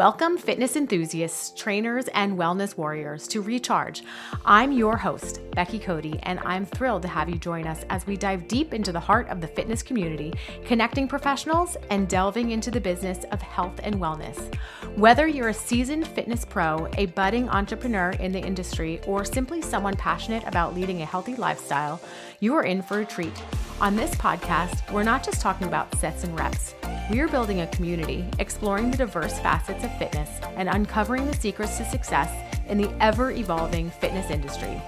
Welcome, 0.00 0.38
fitness 0.38 0.76
enthusiasts, 0.76 1.50
trainers, 1.50 2.08
and 2.14 2.38
wellness 2.38 2.74
warriors 2.74 3.28
to 3.28 3.42
Recharge. 3.42 4.02
I'm 4.46 4.72
your 4.72 4.96
host, 4.96 5.42
Becky 5.50 5.78
Cody, 5.78 6.18
and 6.22 6.40
I'm 6.40 6.64
thrilled 6.64 7.02
to 7.02 7.08
have 7.08 7.28
you 7.28 7.36
join 7.36 7.66
us 7.66 7.84
as 7.90 8.06
we 8.06 8.16
dive 8.16 8.48
deep 8.48 8.72
into 8.72 8.92
the 8.92 8.98
heart 8.98 9.28
of 9.28 9.42
the 9.42 9.46
fitness 9.46 9.82
community, 9.82 10.32
connecting 10.64 11.06
professionals 11.06 11.76
and 11.90 12.08
delving 12.08 12.52
into 12.52 12.70
the 12.70 12.80
business 12.80 13.24
of 13.30 13.42
health 13.42 13.78
and 13.82 13.96
wellness. 13.96 14.54
Whether 14.96 15.26
you're 15.26 15.50
a 15.50 15.54
seasoned 15.54 16.08
fitness 16.08 16.46
pro, 16.46 16.88
a 16.96 17.04
budding 17.04 17.50
entrepreneur 17.50 18.12
in 18.12 18.32
the 18.32 18.40
industry, 18.40 19.02
or 19.06 19.26
simply 19.26 19.60
someone 19.60 19.98
passionate 19.98 20.44
about 20.46 20.74
leading 20.74 21.02
a 21.02 21.04
healthy 21.04 21.34
lifestyle, 21.34 22.00
you 22.40 22.54
are 22.54 22.64
in 22.64 22.80
for 22.80 23.00
a 23.00 23.04
treat. 23.04 23.38
On 23.82 23.96
this 23.96 24.14
podcast, 24.14 24.90
we're 24.94 25.02
not 25.02 25.22
just 25.22 25.42
talking 25.42 25.66
about 25.66 25.94
sets 25.98 26.24
and 26.24 26.38
reps. 26.38 26.74
We're 27.10 27.26
building 27.26 27.62
a 27.62 27.66
community, 27.66 28.24
exploring 28.38 28.92
the 28.92 28.98
diverse 28.98 29.36
facets 29.40 29.82
of 29.82 29.98
fitness, 29.98 30.30
and 30.54 30.68
uncovering 30.68 31.26
the 31.26 31.34
secrets 31.34 31.76
to 31.78 31.84
success 31.84 32.30
in 32.68 32.78
the 32.78 32.88
ever 33.00 33.32
evolving 33.32 33.90
fitness 33.90 34.30
industry. 34.30 34.80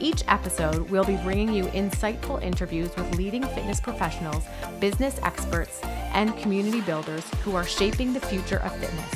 Each 0.00 0.24
episode, 0.26 0.90
we'll 0.90 1.04
be 1.04 1.14
bringing 1.18 1.54
you 1.54 1.66
insightful 1.66 2.42
interviews 2.42 2.90
with 2.96 3.16
leading 3.16 3.44
fitness 3.44 3.80
professionals, 3.80 4.42
business 4.80 5.20
experts, 5.22 5.80
and 6.12 6.36
community 6.38 6.80
builders 6.80 7.24
who 7.44 7.54
are 7.54 7.64
shaping 7.64 8.12
the 8.12 8.20
future 8.20 8.58
of 8.58 8.74
fitness. 8.78 9.14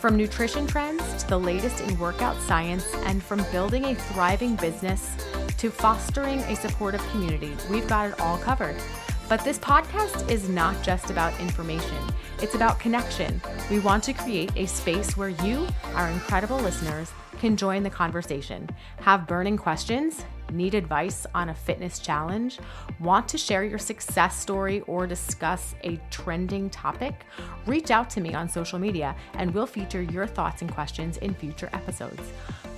From 0.00 0.16
nutrition 0.16 0.68
trends 0.68 1.24
to 1.24 1.28
the 1.28 1.40
latest 1.40 1.80
in 1.80 1.98
workout 1.98 2.40
science, 2.42 2.86
and 3.06 3.20
from 3.20 3.44
building 3.50 3.84
a 3.84 3.96
thriving 3.96 4.54
business 4.54 5.10
to 5.58 5.70
fostering 5.70 6.38
a 6.42 6.54
supportive 6.54 7.04
community, 7.10 7.56
we've 7.68 7.88
got 7.88 8.10
it 8.10 8.20
all 8.20 8.38
covered. 8.38 8.76
But 9.28 9.42
this 9.42 9.58
podcast 9.58 10.30
is 10.30 10.48
not 10.48 10.80
just 10.84 11.10
about 11.10 11.38
information, 11.40 11.96
it's 12.40 12.54
about 12.54 12.78
connection. 12.78 13.40
We 13.70 13.80
want 13.80 14.04
to 14.04 14.12
create 14.12 14.52
a 14.54 14.66
space 14.66 15.16
where 15.16 15.30
you, 15.30 15.66
our 15.94 16.08
incredible 16.08 16.58
listeners, 16.58 17.10
can 17.40 17.56
join 17.56 17.82
the 17.82 17.90
conversation, 17.90 18.68
have 19.00 19.26
burning 19.26 19.56
questions, 19.56 20.24
need 20.52 20.74
advice 20.74 21.26
on 21.34 21.48
a 21.48 21.54
fitness 21.54 21.98
challenge, 21.98 22.60
want 23.00 23.28
to 23.28 23.36
share 23.36 23.64
your 23.64 23.78
success 23.78 24.38
story, 24.38 24.82
or 24.82 25.08
discuss 25.08 25.74
a 25.82 26.00
trending 26.10 26.70
topic, 26.70 27.26
reach 27.66 27.90
out 27.90 28.08
to 28.10 28.20
me 28.20 28.32
on 28.32 28.48
social 28.48 28.78
media 28.78 29.16
and 29.34 29.52
we'll 29.52 29.66
feature 29.66 30.02
your 30.02 30.26
thoughts 30.26 30.62
and 30.62 30.72
questions 30.72 31.16
in 31.16 31.34
future 31.34 31.68
episodes. 31.72 32.22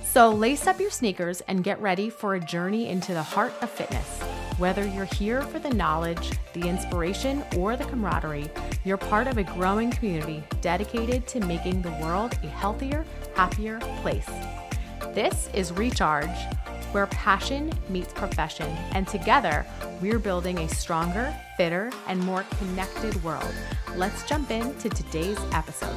So 0.03 0.31
lace 0.31 0.67
up 0.67 0.79
your 0.79 0.91
sneakers 0.91 1.41
and 1.41 1.63
get 1.63 1.81
ready 1.81 2.09
for 2.09 2.35
a 2.35 2.39
journey 2.39 2.89
into 2.89 3.13
the 3.13 3.23
heart 3.23 3.53
of 3.61 3.69
fitness. 3.69 4.19
Whether 4.57 4.85
you're 4.85 5.05
here 5.05 5.41
for 5.43 5.59
the 5.59 5.69
knowledge, 5.69 6.31
the 6.53 6.67
inspiration, 6.67 7.43
or 7.55 7.77
the 7.77 7.85
camaraderie, 7.85 8.51
you're 8.83 8.97
part 8.97 9.27
of 9.27 9.37
a 9.37 9.43
growing 9.43 9.91
community 9.91 10.43
dedicated 10.61 11.27
to 11.27 11.39
making 11.39 11.81
the 11.81 11.91
world 12.01 12.37
a 12.43 12.47
healthier, 12.47 13.05
happier 13.35 13.79
place. 14.01 14.29
This 15.13 15.49
is 15.53 15.71
Recharge, 15.71 16.37
where 16.91 17.07
passion 17.07 17.71
meets 17.87 18.11
profession, 18.11 18.67
and 18.91 19.07
together 19.07 19.65
we're 20.01 20.19
building 20.19 20.57
a 20.59 20.67
stronger, 20.67 21.33
fitter, 21.55 21.91
and 22.07 22.19
more 22.21 22.43
connected 22.57 23.23
world. 23.23 23.53
Let's 23.95 24.27
jump 24.27 24.51
into 24.51 24.89
today's 24.89 25.39
episode. 25.53 25.95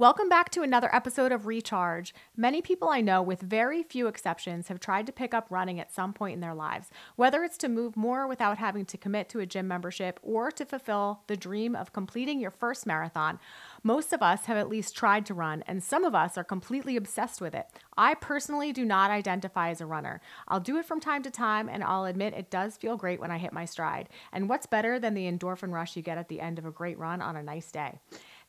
Welcome 0.00 0.28
back 0.28 0.50
to 0.50 0.62
another 0.62 0.94
episode 0.94 1.32
of 1.32 1.48
Recharge. 1.48 2.14
Many 2.36 2.62
people 2.62 2.88
I 2.88 3.00
know, 3.00 3.20
with 3.20 3.40
very 3.40 3.82
few 3.82 4.06
exceptions, 4.06 4.68
have 4.68 4.78
tried 4.78 5.06
to 5.06 5.12
pick 5.12 5.34
up 5.34 5.48
running 5.50 5.80
at 5.80 5.92
some 5.92 6.12
point 6.12 6.34
in 6.34 6.40
their 6.40 6.54
lives, 6.54 6.88
whether 7.16 7.42
it's 7.42 7.58
to 7.58 7.68
move 7.68 7.96
more 7.96 8.28
without 8.28 8.58
having 8.58 8.84
to 8.84 8.96
commit 8.96 9.28
to 9.30 9.40
a 9.40 9.46
gym 9.46 9.66
membership 9.66 10.20
or 10.22 10.52
to 10.52 10.64
fulfill 10.64 11.22
the 11.26 11.36
dream 11.36 11.74
of 11.74 11.92
completing 11.92 12.38
your 12.38 12.52
first 12.52 12.86
marathon. 12.86 13.40
Most 13.82 14.12
of 14.12 14.22
us 14.22 14.44
have 14.44 14.56
at 14.56 14.68
least 14.68 14.96
tried 14.96 15.26
to 15.26 15.34
run, 15.34 15.64
and 15.66 15.82
some 15.82 16.04
of 16.04 16.14
us 16.14 16.38
are 16.38 16.44
completely 16.44 16.94
obsessed 16.94 17.40
with 17.40 17.52
it. 17.52 17.66
I 17.96 18.14
personally 18.14 18.72
do 18.72 18.84
not 18.84 19.10
identify 19.10 19.70
as 19.70 19.80
a 19.80 19.86
runner. 19.86 20.20
I'll 20.46 20.60
do 20.60 20.76
it 20.76 20.84
from 20.84 21.00
time 21.00 21.24
to 21.24 21.30
time, 21.32 21.68
and 21.68 21.82
I'll 21.82 22.04
admit 22.04 22.34
it 22.34 22.50
does 22.50 22.76
feel 22.76 22.96
great 22.96 23.18
when 23.18 23.32
I 23.32 23.38
hit 23.38 23.52
my 23.52 23.64
stride. 23.64 24.08
And 24.32 24.48
what's 24.48 24.66
better 24.66 25.00
than 25.00 25.14
the 25.14 25.28
endorphin 25.28 25.72
rush 25.72 25.96
you 25.96 26.02
get 26.02 26.18
at 26.18 26.28
the 26.28 26.40
end 26.40 26.60
of 26.60 26.66
a 26.66 26.70
great 26.70 27.00
run 27.00 27.20
on 27.20 27.34
a 27.34 27.42
nice 27.42 27.72
day? 27.72 27.98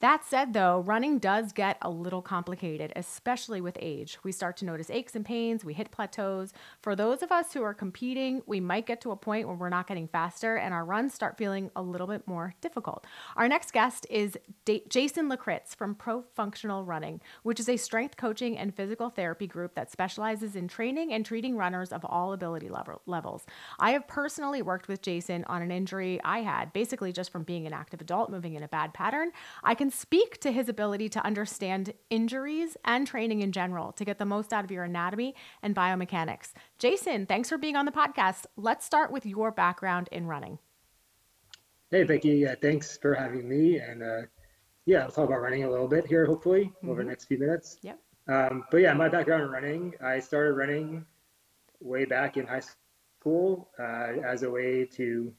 That 0.01 0.23
said, 0.23 0.53
though, 0.53 0.79
running 0.79 1.19
does 1.19 1.51
get 1.51 1.77
a 1.81 1.89
little 1.89 2.21
complicated, 2.21 2.93
especially 2.95 3.59
with 3.59 3.77
age. 3.81 4.17
We 4.23 4.31
start 4.31 4.55
to 4.57 4.65
notice 4.65 4.89
aches 4.89 5.13
and 5.13 5.25
pains, 5.25 5.65
we 5.65 5.73
hit 5.73 5.91
plateaus. 5.91 6.53
For 6.81 6.95
those 6.95 7.21
of 7.21 7.33
us 7.33 7.51
who 7.51 7.63
are 7.63 7.73
competing, 7.73 8.41
we 8.45 8.61
might 8.61 8.85
get 8.85 9.01
to 9.01 9.11
a 9.11 9.17
point 9.17 9.47
where 9.47 9.57
we're 9.57 9.67
not 9.67 9.87
getting 9.87 10.07
faster 10.07 10.55
and 10.55 10.73
our 10.73 10.85
runs 10.85 11.13
start 11.13 11.37
feeling 11.37 11.69
a 11.75 11.81
little 11.81 12.07
bit 12.07 12.25
more 12.25 12.55
difficult. 12.61 13.05
Our 13.35 13.49
next 13.49 13.73
guest 13.73 14.07
is 14.09 14.37
Jason 14.87 15.29
Lakritz 15.29 15.75
from 15.75 15.95
Pro 15.95 16.23
Functional 16.33 16.85
Running, 16.85 17.19
which 17.43 17.59
is 17.59 17.67
a 17.67 17.75
strength 17.75 18.15
coaching 18.15 18.57
and 18.57 18.73
physical 18.73 19.09
therapy 19.09 19.47
group 19.47 19.75
that 19.75 19.91
specializes 19.91 20.55
in 20.55 20.69
training 20.69 21.11
and 21.11 21.25
treating 21.25 21.57
runners 21.57 21.91
of 21.91 22.05
all 22.05 22.31
ability 22.31 22.69
level- 22.69 23.01
levels. 23.05 23.45
I 23.79 23.91
have 23.91 24.07
personally 24.07 24.61
worked 24.61 24.87
with 24.87 25.01
Jason 25.01 25.43
on 25.45 25.61
an 25.61 25.71
injury 25.71 26.21
I 26.23 26.39
had, 26.39 26.71
basically 26.71 27.11
just 27.11 27.33
from 27.33 27.43
being 27.43 27.67
an 27.67 27.73
active 27.73 27.99
adult 27.99 28.29
moving 28.29 28.53
in 28.53 28.63
a 28.63 28.69
bad 28.69 28.93
pattern. 28.93 29.31
I 29.61 29.75
can 29.75 29.88
speak 29.91 30.39
to 30.41 30.51
his 30.51 30.69
ability 30.69 31.09
to 31.09 31.25
understand 31.25 31.93
injuries 32.09 32.77
and 32.85 33.05
training 33.07 33.41
in 33.41 33.51
general 33.51 33.91
to 33.93 34.05
get 34.05 34.17
the 34.17 34.25
most 34.25 34.53
out 34.53 34.63
of 34.63 34.71
your 34.71 34.83
anatomy 34.83 35.35
and 35.61 35.75
biomechanics. 35.75 36.53
Jason, 36.77 37.25
thanks 37.25 37.49
for 37.49 37.57
being 37.57 37.75
on 37.75 37.85
the 37.85 37.91
podcast. 37.91 38.45
Let's 38.57 38.85
start 38.85 39.11
with 39.11 39.25
your 39.25 39.51
background 39.51 40.09
in 40.11 40.27
running. 40.27 40.59
Hey, 41.91 42.03
Becky. 42.03 42.47
Uh, 42.47 42.55
thanks 42.61 42.97
for 42.97 43.15
having 43.15 43.49
me. 43.49 43.79
And 43.79 44.03
uh, 44.03 44.21
yeah, 44.85 45.03
I'll 45.03 45.11
talk 45.11 45.27
about 45.27 45.41
running 45.41 45.63
a 45.63 45.69
little 45.69 45.87
bit 45.87 46.05
here, 46.05 46.25
hopefully, 46.25 46.65
mm-hmm. 46.65 46.89
over 46.89 47.03
the 47.03 47.09
next 47.09 47.25
few 47.25 47.39
minutes. 47.39 47.77
Yep. 47.81 47.99
Um, 48.27 48.63
but 48.69 48.77
yeah, 48.77 48.93
my 48.93 49.09
background 49.09 49.43
in 49.43 49.49
running, 49.49 49.93
I 50.03 50.19
started 50.19 50.53
running 50.53 51.05
way 51.79 52.05
back 52.05 52.37
in 52.37 52.45
high 52.45 52.61
school 52.61 53.69
uh, 53.79 54.21
as 54.23 54.43
a 54.43 54.49
way 54.49 54.85
to 54.85 55.33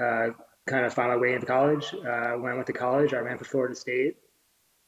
uh, 0.00 0.28
kind 0.66 0.84
of 0.86 0.94
found 0.94 1.10
my 1.10 1.16
way 1.16 1.34
into 1.34 1.46
college. 1.46 1.92
Uh, 1.94 2.32
when 2.32 2.52
I 2.52 2.54
went 2.54 2.66
to 2.68 2.72
college, 2.72 3.14
I 3.14 3.18
ran 3.18 3.38
for 3.38 3.44
Florida 3.44 3.74
State 3.74 4.16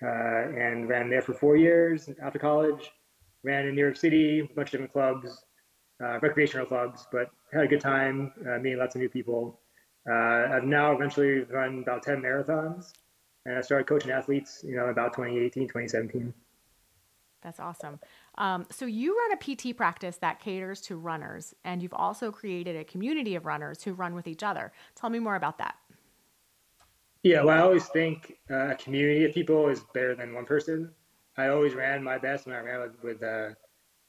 uh, 0.03 0.07
and 0.07 0.89
ran 0.89 1.11
there 1.11 1.23
for 1.23 1.35
four 1.35 1.57
years 1.57 2.09
after 2.23 2.39
college. 2.39 2.91
Ran 3.43 3.67
in 3.67 3.75
New 3.75 3.83
York 3.83 3.97
City, 3.97 4.41
a 4.41 4.55
bunch 4.55 4.69
of 4.69 4.73
different 4.73 4.93
clubs, 4.93 5.45
uh, 6.03 6.19
recreational 6.21 6.67
clubs, 6.67 7.07
but 7.13 7.31
had 7.53 7.65
a 7.65 7.69
good 7.69 7.81
time, 7.81 8.33
uh, 8.49 8.59
meeting 8.59 8.79
lots 8.79 8.95
of 8.95 9.01
new 9.01 9.09
people. 9.09 9.61
Uh, 10.09 10.49
I've 10.53 10.65
now 10.65 10.93
eventually 10.93 11.41
run 11.41 11.81
about 11.83 12.03
10 12.03 12.23
marathons, 12.23 12.93
and 13.47 13.59
I 13.59 13.61
started 13.61 13.87
coaching 13.87 14.11
athletes, 14.11 14.65
you 14.67 14.77
know, 14.77 14.87
about 14.87 15.13
2018, 15.15 15.65
2017. 15.69 16.33
That's 17.43 17.61
awesome. 17.61 18.01
Um, 18.37 18.67
so 18.71 18.87
you 18.87 19.17
run 19.17 19.33
a 19.33 19.37
PT 19.37 19.77
practice 19.77 20.17
that 20.19 20.41
caters 20.41 20.81
to 20.83 20.97
runners, 20.97 21.55
and 21.65 21.83
you've 21.83 21.95
also 21.95 22.31
created 22.33 22.77
a 22.77 22.85
community 22.85 23.35
of 23.37 23.47
runners 23.47 23.83
who 23.83 23.93
run 23.93 24.15
with 24.15 24.27
each 24.27 24.43
other. 24.43 24.73
Tell 24.95 25.11
me 25.11 25.19
more 25.19 25.37
about 25.37 25.59
that. 25.59 25.77
Yeah, 27.23 27.43
well, 27.43 27.57
I 27.57 27.63
always 27.63 27.87
think 27.87 28.37
uh, 28.51 28.71
a 28.71 28.75
community 28.75 29.25
of 29.25 29.33
people 29.33 29.69
is 29.69 29.81
better 29.95 30.15
than 30.15 30.35
one 30.35 30.45
person. 30.45 30.91
I 31.37 31.49
always 31.49 31.75
ran 31.75 32.03
my 32.03 32.19
best 32.19 32.47
when 32.47 32.55
I 32.55 32.61
ran 32.61 32.81
with, 32.81 33.03
with 33.03 33.23
uh, 33.23 33.55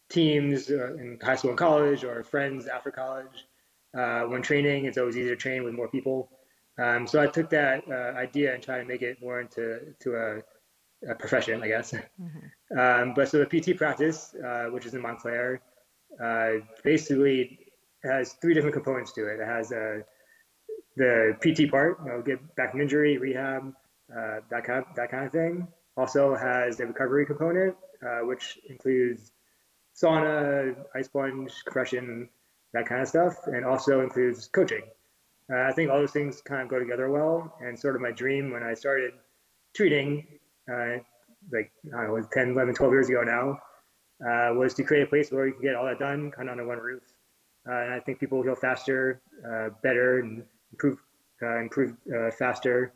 teams 0.09 0.69
uh, 0.69 0.96
in 0.96 1.18
high 1.22 1.35
school 1.35 1.52
and 1.52 1.58
college, 1.58 2.03
or 2.03 2.24
friends 2.24 2.68
after 2.68 2.91
college. 2.91 3.46
Uh, 3.97 4.24
when 4.24 4.41
training, 4.41 4.85
it's 4.85 4.97
always 4.97 5.16
easier 5.16 5.35
to 5.35 5.41
train 5.41 5.64
with 5.64 5.73
more 5.73 5.88
people. 5.88 6.29
Um, 6.78 7.08
so 7.08 7.22
I 7.22 7.28
took 7.28 7.49
that 7.52 7.84
uh, 7.90 8.17
idea 8.17 8.53
and 8.53 8.61
tried 8.61 8.79
to 8.79 8.85
make 8.85 9.02
it 9.02 9.22
more 9.22 9.40
into 9.40 9.94
to 10.02 10.16
a 10.16 10.41
a 11.09 11.16
profession, 11.16 11.61
I 11.63 11.67
guess. 11.67 11.91
Mm-hmm. 11.91 12.79
Um, 12.79 13.13
but 13.13 13.29
so 13.29 13.43
the 13.43 13.46
PT 13.46 13.78
practice, 13.78 14.35
uh, 14.35 14.66
which 14.66 14.85
is 14.85 14.93
in 14.93 15.02
Montclair, 15.02 15.61
uh, 16.23 16.66
basically 16.84 17.59
has 18.03 18.34
three 18.34 18.53
different 18.53 18.73
components 18.73 19.11
to 19.13 19.28
it. 19.28 19.40
It 19.40 19.46
has 19.46 19.72
uh, 19.72 19.99
the 20.96 21.35
PT 21.41 21.69
part, 21.69 21.99
you 22.03 22.11
know, 22.11 22.22
get 22.22 22.55
back 22.55 22.72
from 22.72 22.81
injury, 22.81 23.17
rehab, 23.17 23.73
uh, 24.11 24.40
that 24.49 24.63
kind 24.63 24.79
of 24.79 24.96
that 24.96 25.09
kind 25.11 25.25
of 25.25 25.31
thing. 25.31 25.67
Also 25.97 26.35
has 26.35 26.78
the 26.78 26.85
recovery 26.85 27.25
component, 27.25 27.75
uh, 28.05 28.19
which 28.25 28.59
includes 28.69 29.31
sauna, 29.96 30.75
ice 30.96 31.08
plunge, 31.08 31.53
compression, 31.66 32.29
that 32.73 32.85
kind 32.85 33.01
of 33.01 33.08
stuff, 33.08 33.47
and 33.47 33.66
also 33.66 34.01
includes 34.01 34.47
coaching. 34.47 34.84
Uh, 35.51 35.61
I 35.61 35.72
think 35.72 35.90
all 35.91 35.99
those 35.99 36.11
things 36.11 36.41
kind 36.41 36.61
of 36.61 36.67
go 36.67 36.79
together 36.79 37.09
well. 37.09 37.55
And 37.61 37.78
sort 37.79 37.96
of 37.96 38.01
my 38.01 38.11
dream 38.11 38.51
when 38.51 38.63
I 38.63 38.73
started 38.73 39.11
treating 39.75 40.25
uh, 40.72 40.97
like 41.52 41.72
I 41.94 42.06
don't 42.06 42.22
know, 42.22 42.28
10, 42.32 42.52
11, 42.52 42.76
12 42.76 42.94
years 42.94 43.09
ago 43.09 43.23
now, 43.23 43.59
uh, 44.26 44.53
was 44.53 44.73
to 44.76 44.84
create 44.84 45.03
a 45.03 45.08
place 45.08 45.32
where 45.32 45.47
you 45.47 45.53
can 45.53 45.62
get 45.62 45.76
all 45.76 45.85
that 45.85 46.00
done 46.00 46.32
kind 46.32 46.50
of 46.50 46.53
under 46.53 46.67
one 46.67 46.78
roof. 46.78 47.03
Uh, 47.67 47.73
and 47.73 47.94
I 47.94 48.00
think 48.00 48.20
people 48.20 48.38
will 48.38 48.46
heal 48.46 48.56
faster, 48.56 49.22
uh, 49.47 49.70
better, 49.82 50.20
and 50.20 50.44
improve, 50.72 51.00
uh, 51.41 51.59
improve 51.59 51.96
uh, 52.16 52.32
faster 52.32 52.94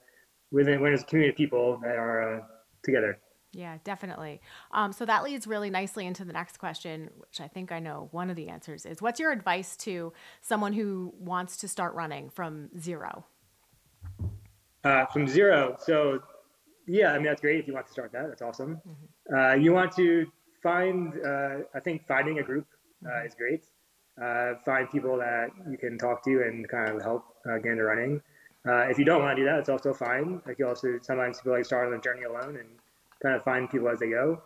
within 0.52 0.82
when 0.82 0.92
there's 0.92 1.02
a 1.02 1.06
community 1.06 1.32
of 1.32 1.38
people 1.38 1.80
that 1.84 1.96
are 1.96 2.38
uh, 2.38 2.42
together. 2.84 3.20
Yeah, 3.52 3.78
definitely. 3.84 4.42
Um, 4.72 4.94
so 4.94 5.06
that 5.06 5.24
leads 5.24 5.48
really 5.48 5.72
nicely 5.72 6.06
into 6.06 6.24
the 6.24 6.34
next 6.34 6.60
question, 6.60 7.10
which 7.18 7.42
I 7.42 7.48
think 7.48 7.72
I 7.72 7.80
know 7.80 8.10
one 8.12 8.30
of 8.30 8.36
the 8.36 8.48
answers 8.48 8.86
is 8.86 9.02
what's 9.02 9.20
your 9.20 9.32
advice 9.32 9.76
to 9.78 10.14
someone 10.42 10.74
who 10.74 11.14
wants 11.18 11.58
to 11.58 11.68
start 11.68 11.96
running 11.96 12.30
from 12.30 12.70
zero? 12.80 13.26
Uh, 14.84 15.06
from 15.08 15.28
zero. 15.28 15.78
So, 15.80 16.22
yeah, 16.90 17.12
I 17.12 17.18
mean, 17.18 17.26
that's 17.26 17.42
great 17.42 17.60
if 17.60 17.68
you 17.68 17.74
want 17.74 17.88
to 17.88 17.92
start 17.92 18.12
that. 18.14 18.28
That's 18.28 18.42
awesome. 18.42 18.82
Mm-hmm. 18.88 19.36
Uh, 19.36 19.54
you 19.56 19.74
want 19.74 19.96
to 19.96 20.26
find, 20.64 21.14
uh, 21.26 21.60
I 21.74 21.80
think 21.80 22.08
finding 22.08 22.40
a 22.40 22.44
group 22.44 22.68
uh, 23.06 23.10
mm-hmm. 23.10 23.28
is 23.28 23.36
great. 23.36 23.66
Uh, 24.22 24.56
find 24.66 24.90
people 24.90 25.18
that 25.18 25.50
you 25.70 25.78
can 25.78 25.98
talk 25.98 26.24
to 26.26 26.42
and 26.42 26.68
kind 26.68 26.90
of 26.90 27.02
help 27.02 27.24
uh, 27.50 27.58
get 27.58 27.72
into 27.74 27.84
running. 27.84 28.22
if 28.66 29.00
you 29.00 29.06
don't 29.06 29.22
want 29.22 29.38
to 29.38 29.44
do 29.44 29.46
that, 29.46 29.60
it's 29.60 29.70
also 29.70 29.94
fine. 29.94 30.42
Like 30.46 30.60
you 30.60 30.68
also 30.68 31.00
sometimes 31.02 31.40
people 31.40 31.54
like 31.54 31.66
start 31.66 31.86
on 31.88 31.94
the 31.94 32.00
journey 32.00 32.24
alone 32.24 32.58
and 32.58 32.68
kind 33.22 33.36
of 33.36 33.44
find 33.44 33.70
people 33.70 33.88
as 33.88 34.00
they 34.00 34.10
go. 34.10 34.42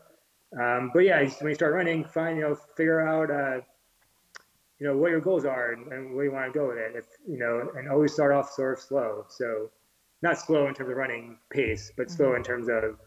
Um, 0.59 0.91
but 0.93 0.99
yeah, 0.99 1.19
when 1.39 1.49
you 1.49 1.55
start 1.55 1.73
running, 1.73 2.03
find 2.05 2.37
you 2.37 2.43
know 2.43 2.55
figure 2.77 3.01
out 3.01 3.31
uh, 3.31 3.61
you 4.79 4.87
know 4.87 4.97
what 4.97 5.09
your 5.09 5.21
goals 5.21 5.45
are 5.45 5.71
and, 5.71 5.91
and, 5.91 6.13
where 6.13 6.25
you 6.25 6.31
want 6.31 6.51
to 6.51 6.57
go 6.57 6.67
with 6.67 6.77
it. 6.77 6.95
If 6.95 7.05
you 7.27 7.39
know, 7.39 7.71
and 7.75 7.89
always 7.89 8.13
start 8.13 8.31
off 8.31 8.51
sort 8.51 8.77
of 8.77 8.83
slow. 8.83 9.25
So 9.29 9.71
not 10.23 10.39
slow 10.39 10.67
in 10.67 10.73
terms 10.73 10.89
of 10.89 10.95
running 10.95 11.37
pace, 11.51 11.91
but 11.95 12.07
mm-hmm. 12.07 12.15
slow 12.15 12.35
in 12.35 12.43
terms 12.43 12.69
of 12.69 12.97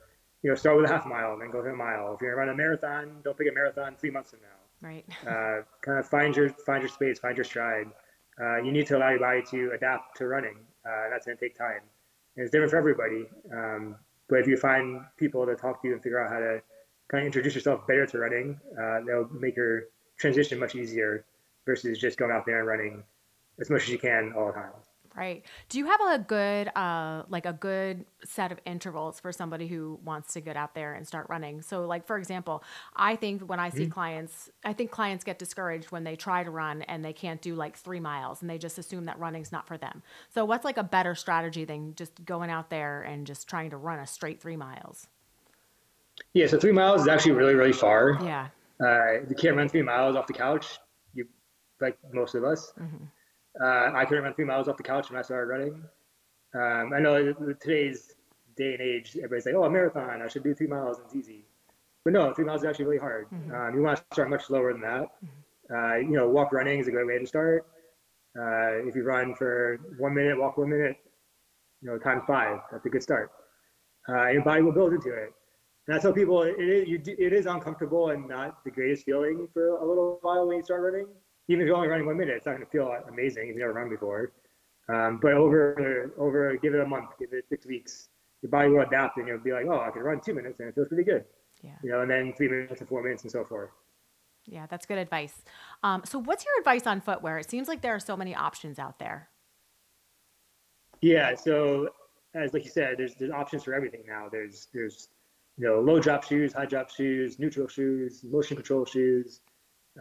you 0.43 0.51
know 0.51 0.55
start 0.55 0.77
with 0.77 0.89
a 0.89 0.93
half 0.93 1.07
mile 1.07 1.33
and 1.33 1.43
then 1.43 1.51
go 1.51 1.63
to 1.63 1.71
a 1.71 1.75
mile. 1.75 2.15
If 2.15 2.21
you're 2.21 2.31
gonna 2.33 2.47
run 2.47 2.55
a 2.55 2.57
marathon, 2.57 3.17
don't 3.25 3.37
pick 3.37 3.49
a 3.51 3.55
marathon 3.55 3.97
three 3.99 4.11
months 4.11 4.31
from 4.31 4.41
now. 4.41 4.89
Right. 4.89 5.05
Uh, 5.27 5.63
kind 5.81 5.99
of 5.99 6.07
find 6.07 6.37
your 6.37 6.51
find 6.51 6.83
your 6.83 6.91
space, 6.91 7.19
find 7.19 7.37
your 7.37 7.45
stride. 7.45 7.89
Uh, 8.41 8.59
you 8.59 8.71
need 8.71 8.87
to 8.87 8.97
allow 8.99 9.09
your 9.09 9.19
body 9.19 9.43
to 9.51 9.73
adapt 9.75 10.17
to 10.19 10.27
running. 10.27 10.59
Uh, 10.87 11.09
that's 11.11 11.27
gonna 11.27 11.39
take 11.39 11.57
time. 11.57 11.81
And 12.37 12.45
it's 12.45 12.53
different 12.53 12.71
for 12.71 12.77
everybody. 12.77 13.27
Um, 13.51 13.97
but 14.29 14.41
if 14.41 14.47
you 14.47 14.59
find 14.59 15.01
people 15.17 15.47
to 15.47 15.57
talk 15.57 15.81
to 15.83 15.89
you 15.89 15.95
and 15.95 16.03
figure 16.03 16.23
out 16.23 16.31
how 16.31 16.39
to 16.39 16.63
kind 17.09 17.23
of 17.23 17.27
introduce 17.27 17.55
yourself 17.55 17.87
better 17.87 18.05
to 18.07 18.19
running, 18.19 18.61
uh, 18.79 19.01
they'll 19.07 19.29
make 19.31 19.57
your 19.57 19.85
transition 20.19 20.59
much 20.59 20.75
easier 20.75 21.25
versus 21.65 21.99
just 21.99 22.19
going 22.19 22.31
out 22.31 22.45
there 22.45 22.59
and 22.59 22.69
running 22.69 23.03
as 23.59 23.71
much 23.71 23.85
as 23.85 23.89
you 23.89 23.99
can 23.99 24.35
all 24.37 24.49
the 24.49 24.53
time. 24.53 24.73
Right. 25.17 25.45
Do 25.71 25.79
you 25.79 25.87
have 25.87 26.01
a 26.11 26.19
good, 26.19 26.69
uh, 26.77 27.23
like 27.31 27.47
a 27.47 27.55
good 27.55 28.05
set 28.23 28.53
of 28.53 28.59
intervals 28.67 29.19
for 29.19 29.33
somebody 29.33 29.67
who 29.67 29.99
wants 30.05 30.35
to 30.35 30.43
get 30.43 30.57
out 30.57 30.75
there 30.75 30.93
and 30.93 31.07
start 31.07 31.27
running? 31.31 31.63
So, 31.63 31.87
like 31.87 32.07
for 32.07 32.19
example, 32.19 32.63
I 32.95 33.17
think 33.17 33.41
when 33.41 33.59
I 33.59 33.71
see 33.71 33.85
mm-hmm. 33.85 33.93
clients, 33.93 34.51
I 34.63 34.75
think 34.75 34.91
clients 34.91 35.25
get 35.25 35.39
discouraged 35.39 35.91
when 35.91 36.05
they 36.05 36.17
try 36.17 36.45
to 36.45 36.51
run 36.51 36.83
and 36.83 37.03
they 37.03 37.15
can't 37.15 37.41
do 37.41 37.55
like 37.55 37.79
three 37.79 38.01
miles, 38.01 38.43
and 38.43 38.51
they 38.51 38.59
just 38.59 38.77
assume 38.77 39.07
that 39.07 39.19
running's 39.19 39.53
not 39.53 39.67
for 39.67 39.79
them. 39.79 40.03
So, 40.35 40.45
what's 40.45 40.67
like 40.67 40.77
a 40.77 40.85
better 40.85 41.15
strategy 41.15 41.65
than 41.65 41.95
just 41.95 42.23
going 42.27 42.51
out 42.51 42.69
there 42.69 43.03
and 43.03 43.27
just 43.27 43.49
trying 43.49 43.71
to 43.71 43.79
run 43.79 43.99
a 43.99 44.07
straight 44.07 44.43
three 44.43 44.57
miles? 44.57 45.07
Yeah. 46.35 46.47
So 46.47 46.59
three 46.59 46.73
miles 46.73 47.03
is 47.03 47.09
actually 47.09 47.33
really, 47.33 47.55
really 47.55 47.73
far. 47.73 48.19
Yeah. 48.23 48.49
Uh, 48.81 49.23
you 49.29 49.35
can't 49.35 49.57
run 49.57 49.69
three 49.69 49.83
miles 49.83 50.17
off 50.17 50.27
the 50.27 50.35
couch. 50.35 50.79
You, 51.15 51.27
like 51.81 51.97
most 52.13 52.35
of 52.35 52.45
us. 52.45 52.73
Mm-hmm. 52.79 53.05
Uh, 53.61 53.91
I 53.95 54.05
couldn't 54.05 54.25
run 54.25 54.35
three 54.35 54.45
miles 54.45 54.69
off 54.69 54.77
the 54.77 54.83
couch 54.83 55.11
when 55.11 55.19
I 55.19 55.23
started 55.23 55.47
running. 55.47 55.83
Um, 56.55 56.93
I 56.95 57.01
know 57.01 57.33
today's 57.61 58.15
day 58.57 58.73
and 58.75 58.81
age, 58.81 59.17
everybody's 59.17 59.47
like, 59.47 59.55
"Oh, 59.55 59.65
a 59.65 59.71
marathon! 59.71 60.23
I 60.23 60.29
should 60.29 60.43
do 60.43 60.55
three 60.55 60.67
miles. 60.67 60.99
It's 61.05 61.15
easy." 61.15 61.45
But 62.05 62.13
no, 62.13 62.33
three 62.33 62.45
miles 62.45 62.63
is 62.63 62.69
actually 62.69 62.85
really 62.87 62.99
hard. 62.99 63.27
Mm-hmm. 63.31 63.55
Um, 63.55 63.75
you 63.75 63.83
want 63.83 63.99
to 63.99 64.05
start 64.13 64.31
much 64.31 64.45
slower 64.45 64.73
than 64.73 64.83
that. 64.83 65.09
Mm-hmm. 65.25 65.75
Uh, 65.75 65.97
you 65.97 66.17
know, 66.17 66.29
walk 66.29 66.53
running 66.53 66.79
is 66.79 66.87
a 66.89 66.91
great 66.91 67.07
way 67.07 67.19
to 67.19 67.27
start. 67.27 67.67
Uh, 68.39 68.87
if 68.87 68.95
you 68.95 69.03
run 69.03 69.35
for 69.35 69.79
one 69.99 70.15
minute, 70.15 70.39
walk 70.39 70.57
one 70.57 70.71
minute, 70.71 70.97
you 71.83 71.91
know, 71.91 71.99
times 71.99 72.23
five. 72.27 72.61
That's 72.71 72.87
a 72.87 72.89
good 72.89 73.03
start. 73.03 73.33
Uh, 74.09 74.29
your 74.29 74.43
body 74.43 74.63
will 74.63 74.73
build 74.73 74.93
into 74.93 75.13
it. 75.13 75.33
And 75.89 75.97
I 75.97 76.01
tell 76.01 76.13
people 76.13 76.43
it 76.43 76.59
is, 76.59 76.89
you, 76.89 77.01
it 77.07 77.33
is 77.33 77.47
uncomfortable 77.47 78.11
and 78.11 78.29
not 78.29 78.63
the 78.65 78.71
greatest 78.71 79.05
feeling 79.05 79.49
for 79.53 79.77
a 79.79 79.85
little 79.85 80.19
while 80.23 80.47
when 80.47 80.59
you 80.59 80.63
start 80.63 80.83
running 80.83 81.07
even 81.49 81.63
if 81.63 81.67
you're 81.67 81.77
only 81.77 81.89
running 81.89 82.07
one 82.07 82.17
minute, 82.17 82.35
it's 82.37 82.47
not 82.47 82.53
going 82.53 82.65
to 82.65 82.71
feel 82.71 82.95
amazing 83.09 83.45
if 83.45 83.49
you've 83.51 83.59
never 83.59 83.73
run 83.73 83.89
before. 83.89 84.33
Um, 84.89 85.19
but 85.21 85.33
over 85.33 86.13
over 86.17 86.57
give 86.57 86.75
it 86.75 86.81
a 86.81 86.87
month, 86.87 87.11
give 87.19 87.33
it 87.33 87.45
six 87.49 87.67
weeks, 87.67 88.09
your 88.43 88.51
body 88.51 88.69
will 88.69 88.83
adapt 88.83 89.17
and 89.17 89.27
you'll 89.27 89.39
be 89.39 89.53
like, 89.53 89.67
oh, 89.67 89.81
I 89.81 89.91
can 89.91 90.03
run 90.03 90.21
two 90.21 90.35
minutes 90.35 90.61
and 90.61 90.69
it 90.69 90.75
feels 90.75 90.89
pretty 90.89 91.05
good. 91.05 91.25
Yeah. 91.63 91.73
You 91.83 91.91
know, 91.91 92.03
and 92.03 92.11
then 92.11 92.33
three 92.37 92.49
minutes 92.49 92.81
and 92.81 92.89
four 92.89 93.03
minutes 93.03 93.23
and 93.23 93.33
so 93.33 93.45
forth. 93.45 93.71
Yeah, 94.45 94.67
that's 94.67 94.87
good 94.87 94.99
advice. 94.99 95.43
Um, 95.83 96.03
so, 96.05 96.21
what's 96.21 96.45
your 96.45 96.55
advice 96.61 96.87
on 96.87 97.01
footwear? 97.01 97.39
It 97.39 97.51
seems 97.51 97.67
like 97.67 97.83
there 97.83 97.95
are 97.95 98.01
so 98.01 98.17
many 98.17 98.35
options 98.35 98.79
out 98.79 99.01
there. 99.01 99.29
Yeah. 101.01 101.35
So, 101.35 101.89
as 102.35 102.55
like 102.55 102.65
you 102.65 102.71
said, 102.71 102.95
there's 102.99 103.17
there's 103.17 103.33
options 103.33 103.65
for 103.65 103.75
everything 103.75 104.05
now. 104.07 104.29
There's 104.31 104.69
there's 104.73 105.09
you 105.57 105.67
know 105.67 105.81
low 105.81 105.99
drop 105.99 106.23
shoes, 106.23 106.53
high 106.53 106.67
drop 106.67 106.91
shoes, 106.91 107.41
neutral 107.41 107.67
shoes, 107.67 108.23
motion 108.23 108.57
control 108.57 108.85
shoes 108.85 109.41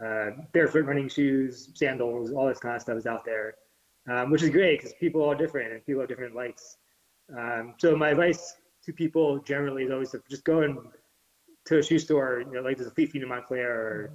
uh, 0.04 0.30
barefoot 0.52 0.84
running 0.84 1.08
shoes, 1.08 1.70
sandals, 1.74 2.32
all 2.32 2.46
this 2.46 2.58
kind 2.58 2.76
of 2.76 2.82
stuff 2.82 2.96
is 2.96 3.06
out 3.06 3.24
there, 3.24 3.54
um, 4.08 4.30
which 4.30 4.42
is 4.42 4.50
great 4.50 4.80
because 4.80 4.94
people 5.00 5.24
are 5.24 5.34
different 5.34 5.72
and 5.72 5.84
people 5.86 6.00
have 6.00 6.08
different 6.08 6.34
likes. 6.34 6.76
Um, 7.36 7.74
so 7.78 7.96
my 7.96 8.10
advice 8.10 8.56
to 8.84 8.92
people 8.92 9.38
generally 9.40 9.84
is 9.84 9.90
always 9.90 10.10
to 10.10 10.22
just 10.28 10.44
go 10.44 10.62
and 10.62 10.78
to 11.66 11.78
a 11.78 11.82
shoe 11.82 11.98
store, 11.98 12.44
you 12.46 12.52
know, 12.52 12.60
like 12.60 12.76
there's 12.76 12.88
a 12.88 12.94
Fleet 12.94 13.10
Feet 13.10 13.22
in 13.22 13.28
Montclair 13.28 13.72
or 13.72 14.12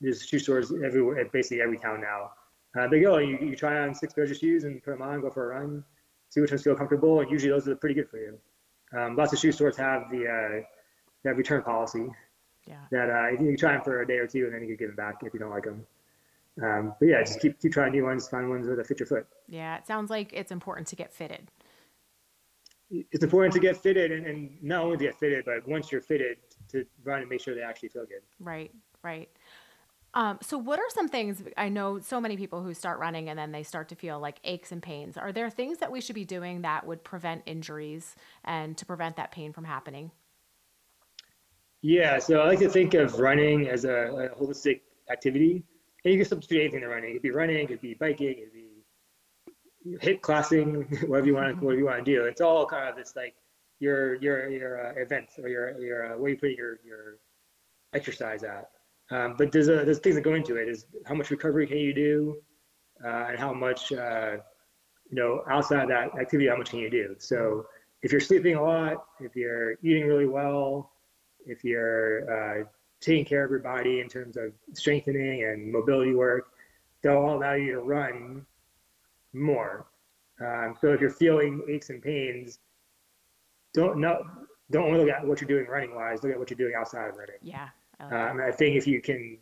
there's 0.00 0.24
shoe 0.24 0.38
stores 0.38 0.72
everywhere, 0.84 1.24
basically 1.32 1.60
every 1.60 1.78
town 1.78 2.00
now. 2.00 2.30
Uh, 2.78 2.88
they 2.88 3.00
go, 3.00 3.18
you, 3.18 3.38
you 3.40 3.56
try 3.56 3.78
on 3.78 3.94
six 3.94 4.12
pairs 4.14 4.30
of 4.30 4.36
shoes 4.36 4.64
and 4.64 4.82
put 4.82 4.92
them 4.92 5.02
on, 5.02 5.20
go 5.20 5.30
for 5.30 5.52
a 5.52 5.60
run, 5.60 5.84
see 6.30 6.40
which 6.40 6.50
ones 6.50 6.62
feel 6.62 6.74
comfortable, 6.74 7.20
and 7.20 7.30
usually 7.30 7.50
those 7.50 7.68
are 7.68 7.76
pretty 7.76 7.94
good 7.94 8.08
for 8.08 8.18
you. 8.18 8.38
Um, 8.96 9.16
lots 9.16 9.32
of 9.32 9.38
shoe 9.38 9.52
stores 9.52 9.76
have 9.76 10.10
the 10.10 10.26
uh, 10.26 10.62
that 11.24 11.36
return 11.36 11.62
policy, 11.62 12.06
yeah. 12.66 12.76
That 12.90 13.10
uh, 13.10 13.30
you 13.30 13.38
can 13.38 13.56
try 13.56 13.72
them 13.72 13.82
for 13.82 14.02
a 14.02 14.06
day 14.06 14.18
or 14.18 14.26
two, 14.26 14.44
and 14.44 14.54
then 14.54 14.62
you 14.62 14.68
can 14.68 14.76
give 14.76 14.88
them 14.88 14.96
back 14.96 15.16
if 15.22 15.32
you 15.34 15.40
don't 15.40 15.50
like 15.50 15.64
them. 15.64 15.86
Um, 16.62 16.94
but 16.98 17.08
yeah, 17.08 17.22
just 17.22 17.40
keep 17.40 17.60
keep 17.60 17.72
trying 17.72 17.92
new 17.92 18.04
ones, 18.04 18.28
find 18.28 18.48
ones 18.48 18.66
that 18.66 18.86
fit 18.86 19.00
your 19.00 19.06
foot. 19.06 19.26
Yeah, 19.48 19.76
it 19.76 19.86
sounds 19.86 20.10
like 20.10 20.32
it's 20.32 20.52
important 20.52 20.86
to 20.88 20.96
get 20.96 21.12
fitted. 21.12 21.50
It's 22.90 23.24
important 23.24 23.52
to 23.54 23.60
get 23.60 23.76
fitted, 23.76 24.12
and, 24.12 24.26
and 24.26 24.62
not 24.62 24.84
only 24.84 24.96
to 24.98 25.04
get 25.04 25.18
fitted, 25.18 25.44
but 25.44 25.66
once 25.66 25.90
you're 25.90 26.00
fitted, 26.00 26.36
to 26.68 26.86
run 27.02 27.20
and 27.20 27.28
make 27.28 27.40
sure 27.40 27.54
they 27.54 27.62
actually 27.62 27.88
feel 27.88 28.04
good. 28.04 28.22
Right, 28.38 28.70
right. 29.02 29.28
Um, 30.14 30.38
so, 30.40 30.56
what 30.56 30.78
are 30.78 30.88
some 30.90 31.08
things? 31.08 31.42
I 31.56 31.68
know 31.68 31.98
so 31.98 32.20
many 32.20 32.36
people 32.36 32.62
who 32.62 32.72
start 32.72 33.00
running 33.00 33.28
and 33.28 33.38
then 33.38 33.50
they 33.50 33.64
start 33.64 33.88
to 33.88 33.96
feel 33.96 34.20
like 34.20 34.38
aches 34.44 34.70
and 34.70 34.80
pains. 34.80 35.16
Are 35.16 35.32
there 35.32 35.50
things 35.50 35.78
that 35.78 35.90
we 35.90 36.00
should 36.00 36.14
be 36.14 36.24
doing 36.24 36.62
that 36.62 36.86
would 36.86 37.02
prevent 37.02 37.42
injuries 37.46 38.14
and 38.44 38.76
to 38.78 38.86
prevent 38.86 39.16
that 39.16 39.32
pain 39.32 39.52
from 39.52 39.64
happening? 39.64 40.12
Yeah, 41.86 42.18
so 42.18 42.40
I 42.40 42.46
like 42.46 42.60
to 42.60 42.70
think 42.70 42.94
of 42.94 43.18
running 43.18 43.68
as 43.68 43.84
a, 43.84 43.90
a 43.90 44.28
holistic 44.42 44.80
activity. 45.10 45.62
And 46.02 46.14
you 46.14 46.18
can 46.18 46.26
substitute 46.26 46.62
anything 46.62 46.80
to 46.80 46.88
running. 46.88 47.10
It 47.10 47.12
could 47.12 47.22
be 47.22 47.30
running, 47.30 47.58
it 47.58 47.68
could 47.68 47.82
be 47.82 47.92
biking, 47.92 48.28
it 48.38 48.38
could 48.44 48.54
be 48.54 49.98
HIIT 49.98 50.22
classing, 50.22 50.84
whatever 51.06 51.26
you 51.26 51.34
want 51.34 51.58
to 51.58 51.62
whatever 51.62 51.78
you 51.78 51.84
want 51.84 52.02
to 52.02 52.10
do. 52.10 52.24
It's 52.24 52.40
all 52.40 52.64
kind 52.64 52.88
of 52.88 52.96
this 52.96 53.14
like 53.14 53.34
your 53.80 54.14
your 54.14 54.48
your 54.48 54.86
uh, 54.86 54.92
event 54.98 55.26
or 55.36 55.50
your 55.50 55.78
your 55.78 56.14
uh, 56.14 56.16
where 56.16 56.30
you 56.30 56.38
put 56.38 56.52
your 56.52 56.78
your 56.86 57.18
exercise 57.92 58.44
at. 58.44 58.70
Um, 59.10 59.34
but 59.36 59.52
there's 59.52 59.68
a, 59.68 59.84
there's 59.84 59.98
things 59.98 60.14
that 60.14 60.22
go 60.22 60.32
into 60.32 60.56
it. 60.56 60.70
Is 60.70 60.86
how 61.04 61.14
much 61.14 61.30
recovery 61.30 61.66
can 61.66 61.76
you 61.76 61.92
do, 61.92 62.36
uh, 63.04 63.26
and 63.28 63.38
how 63.38 63.52
much 63.52 63.92
uh, 63.92 64.36
you 65.10 65.16
know 65.20 65.42
outside 65.50 65.90
that 65.90 66.18
activity, 66.18 66.48
how 66.48 66.56
much 66.56 66.70
can 66.70 66.78
you 66.78 66.88
do? 66.88 67.14
So 67.18 67.66
if 68.00 68.10
you're 68.10 68.22
sleeping 68.22 68.54
a 68.54 68.62
lot, 68.62 69.04
if 69.20 69.36
you're 69.36 69.72
eating 69.82 70.06
really 70.06 70.26
well, 70.26 70.93
if 71.46 71.64
you're 71.64 72.60
uh, 72.60 72.64
taking 73.00 73.24
care 73.24 73.44
of 73.44 73.50
your 73.50 73.60
body 73.60 74.00
in 74.00 74.08
terms 74.08 74.36
of 74.36 74.52
strengthening 74.72 75.44
and 75.44 75.70
mobility 75.70 76.14
work, 76.14 76.48
they'll 77.02 77.34
allow 77.34 77.54
you 77.54 77.72
to 77.72 77.80
run 77.80 78.44
more. 79.32 79.86
Um, 80.40 80.74
so 80.80 80.92
if 80.92 81.00
you're 81.00 81.10
feeling 81.10 81.62
aches 81.68 81.90
and 81.90 82.02
pains, 82.02 82.58
don't 83.72 83.98
not 83.98 84.22
don't 84.70 84.84
only 84.84 85.00
look 85.00 85.08
at 85.10 85.26
what 85.26 85.40
you're 85.40 85.48
doing 85.48 85.66
running 85.66 85.94
wise. 85.94 86.22
Look 86.22 86.32
at 86.32 86.38
what 86.38 86.50
you're 86.50 86.56
doing 86.56 86.74
outside 86.76 87.08
of 87.08 87.16
running. 87.16 87.36
Yeah. 87.42 87.68
I, 88.00 88.04
like 88.04 88.12
um, 88.12 88.40
I 88.40 88.50
think 88.50 88.76
if 88.76 88.86
you 88.86 89.00
can, 89.00 89.38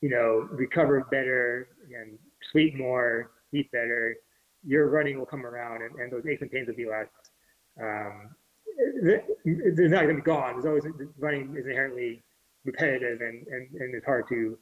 you 0.00 0.08
know, 0.08 0.48
recover 0.50 1.06
better 1.10 1.68
and 1.94 2.18
sleep 2.50 2.74
more, 2.74 3.32
eat 3.52 3.70
better, 3.70 4.16
your 4.64 4.88
running 4.88 5.18
will 5.18 5.26
come 5.26 5.46
around 5.46 5.82
and, 5.82 5.94
and 5.96 6.12
those 6.12 6.26
aches 6.26 6.42
and 6.42 6.50
pains 6.50 6.68
will 6.68 6.74
be 6.74 6.86
less. 6.86 7.06
Um, 7.80 8.30
they're 9.44 9.88
not 9.88 10.02
going 10.02 10.16
to 10.16 10.22
be 10.22 10.26
gone. 10.26 10.54
There's 10.54 10.66
always 10.66 10.84
running 11.18 11.56
is 11.56 11.66
inherently 11.66 12.22
repetitive 12.64 13.20
and, 13.20 13.46
and, 13.46 13.68
and 13.72 13.94
it's 13.94 14.04
hard 14.04 14.28
to 14.28 14.58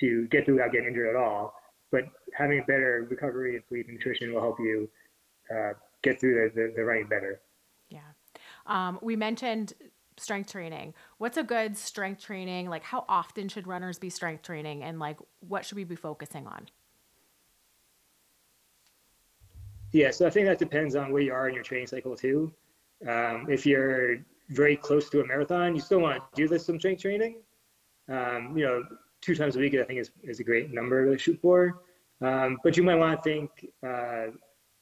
to 0.00 0.26
get 0.28 0.44
through 0.44 0.54
without 0.54 0.72
getting 0.72 0.88
injured 0.88 1.08
at 1.08 1.16
all. 1.16 1.54
But 1.92 2.04
having 2.32 2.60
better 2.66 3.06
recovery 3.10 3.56
and 3.56 3.64
sleep 3.68 3.86
and 3.88 3.96
nutrition 3.96 4.32
will 4.32 4.40
help 4.40 4.58
you 4.58 4.88
uh, 5.54 5.72
get 6.02 6.20
through 6.20 6.50
the, 6.54 6.60
the, 6.60 6.72
the, 6.76 6.84
running 6.84 7.06
better. 7.06 7.40
Yeah. 7.90 8.00
Um, 8.66 8.98
we 9.02 9.16
mentioned 9.16 9.74
strength 10.16 10.52
training. 10.52 10.94
What's 11.18 11.36
a 11.36 11.42
good 11.42 11.76
strength 11.76 12.22
training? 12.22 12.70
Like, 12.70 12.84
how 12.84 13.04
often 13.08 13.48
should 13.48 13.66
runners 13.66 13.98
be 13.98 14.10
strength 14.10 14.42
training, 14.42 14.82
and 14.82 14.98
like, 14.98 15.18
what 15.40 15.64
should 15.64 15.76
we 15.76 15.84
be 15.84 15.96
focusing 15.96 16.46
on? 16.46 16.68
Yeah, 19.92 20.12
so 20.12 20.26
I 20.26 20.30
think 20.30 20.46
that 20.46 20.58
depends 20.58 20.94
on 20.94 21.12
where 21.12 21.22
you 21.22 21.32
are 21.32 21.48
in 21.48 21.54
your 21.54 21.64
training 21.64 21.88
cycle 21.88 22.16
too. 22.16 22.52
Um, 23.08 23.46
if 23.48 23.64
you're 23.64 24.18
very 24.50 24.76
close 24.76 25.08
to 25.10 25.20
a 25.20 25.26
marathon, 25.26 25.74
you 25.74 25.80
still 25.80 26.00
want 26.00 26.16
to 26.16 26.22
do 26.34 26.48
this 26.48 26.66
some 26.66 26.78
strength 26.78 27.02
training. 27.02 27.40
Um, 28.08 28.56
you 28.56 28.64
know, 28.64 28.82
two 29.20 29.34
times 29.34 29.56
a 29.56 29.58
week 29.58 29.74
I 29.74 29.84
think 29.84 30.00
is, 30.00 30.10
is 30.22 30.40
a 30.40 30.44
great 30.44 30.72
number 30.72 31.10
to 31.10 31.18
shoot 31.18 31.38
for. 31.40 31.82
Um, 32.20 32.58
but 32.62 32.76
you 32.76 32.82
might 32.82 32.96
want 32.96 33.22
to 33.22 33.22
think 33.22 33.50
uh, 33.86 34.26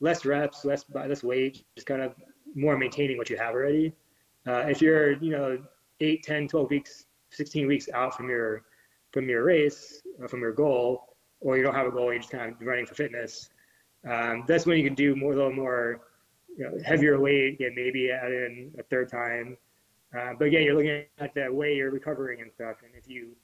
less 0.00 0.24
reps, 0.24 0.64
less 0.64 0.84
less 0.92 1.22
weight, 1.22 1.64
just 1.76 1.86
kind 1.86 2.02
of 2.02 2.14
more 2.54 2.76
maintaining 2.76 3.18
what 3.18 3.30
you 3.30 3.36
have 3.36 3.54
already. 3.54 3.92
Uh, 4.46 4.64
if 4.66 4.80
you're, 4.80 5.12
you 5.22 5.30
know, 5.30 5.58
8, 6.00 6.22
10, 6.22 6.48
12 6.48 6.70
weeks, 6.70 7.04
16 7.30 7.66
weeks 7.66 7.88
out 7.92 8.16
from 8.16 8.28
your 8.28 8.62
from 9.12 9.28
your 9.28 9.44
race, 9.44 10.02
uh, 10.22 10.26
from 10.26 10.40
your 10.40 10.52
goal, 10.52 11.16
or 11.40 11.56
you 11.56 11.62
don't 11.62 11.74
have 11.74 11.86
a 11.86 11.90
goal, 11.90 12.12
you're 12.12 12.20
just 12.20 12.30
kind 12.30 12.52
of 12.52 12.60
running 12.60 12.86
for 12.86 12.94
fitness. 12.94 13.50
Um, 14.08 14.44
that's 14.46 14.66
when 14.66 14.78
you 14.78 14.84
can 14.84 14.94
do 14.94 15.16
more, 15.16 15.32
a 15.32 15.36
little 15.36 15.52
more, 15.52 16.02
you 16.56 16.64
know, 16.64 16.78
heavier 16.84 17.18
weight. 17.18 17.54
Again, 17.54 17.72
maybe 17.74 18.10
add 18.10 18.32
in 18.32 18.72
a 18.78 18.82
third 18.84 19.10
time. 19.10 19.56
Uh, 20.16 20.32
but 20.38 20.46
again, 20.46 20.62
you're 20.62 20.74
looking 20.74 21.04
at 21.18 21.34
the 21.34 21.52
way 21.52 21.74
you're 21.74 21.90
recovering 21.90 22.40
and 22.40 22.50
stuff. 22.52 22.76
And 22.82 22.92
if 22.94 23.08
you 23.08 23.36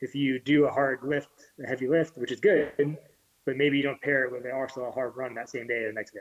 if 0.00 0.14
you 0.14 0.38
do 0.38 0.64
a 0.64 0.70
hard 0.70 1.00
lift, 1.02 1.28
a 1.62 1.66
heavy 1.66 1.88
lift, 1.88 2.16
which 2.16 2.32
is 2.32 2.40
good, 2.40 2.72
but 3.44 3.56
maybe 3.56 3.76
you 3.76 3.82
don't 3.82 4.00
pair 4.00 4.24
it 4.24 4.32
with 4.32 4.44
an 4.44 4.52
also 4.52 4.84
a 4.84 4.90
hard 4.90 5.16
run 5.16 5.34
that 5.34 5.48
same 5.50 5.66
day 5.66 5.84
or 5.84 5.88
the 5.88 5.94
next 5.94 6.12
day. 6.12 6.20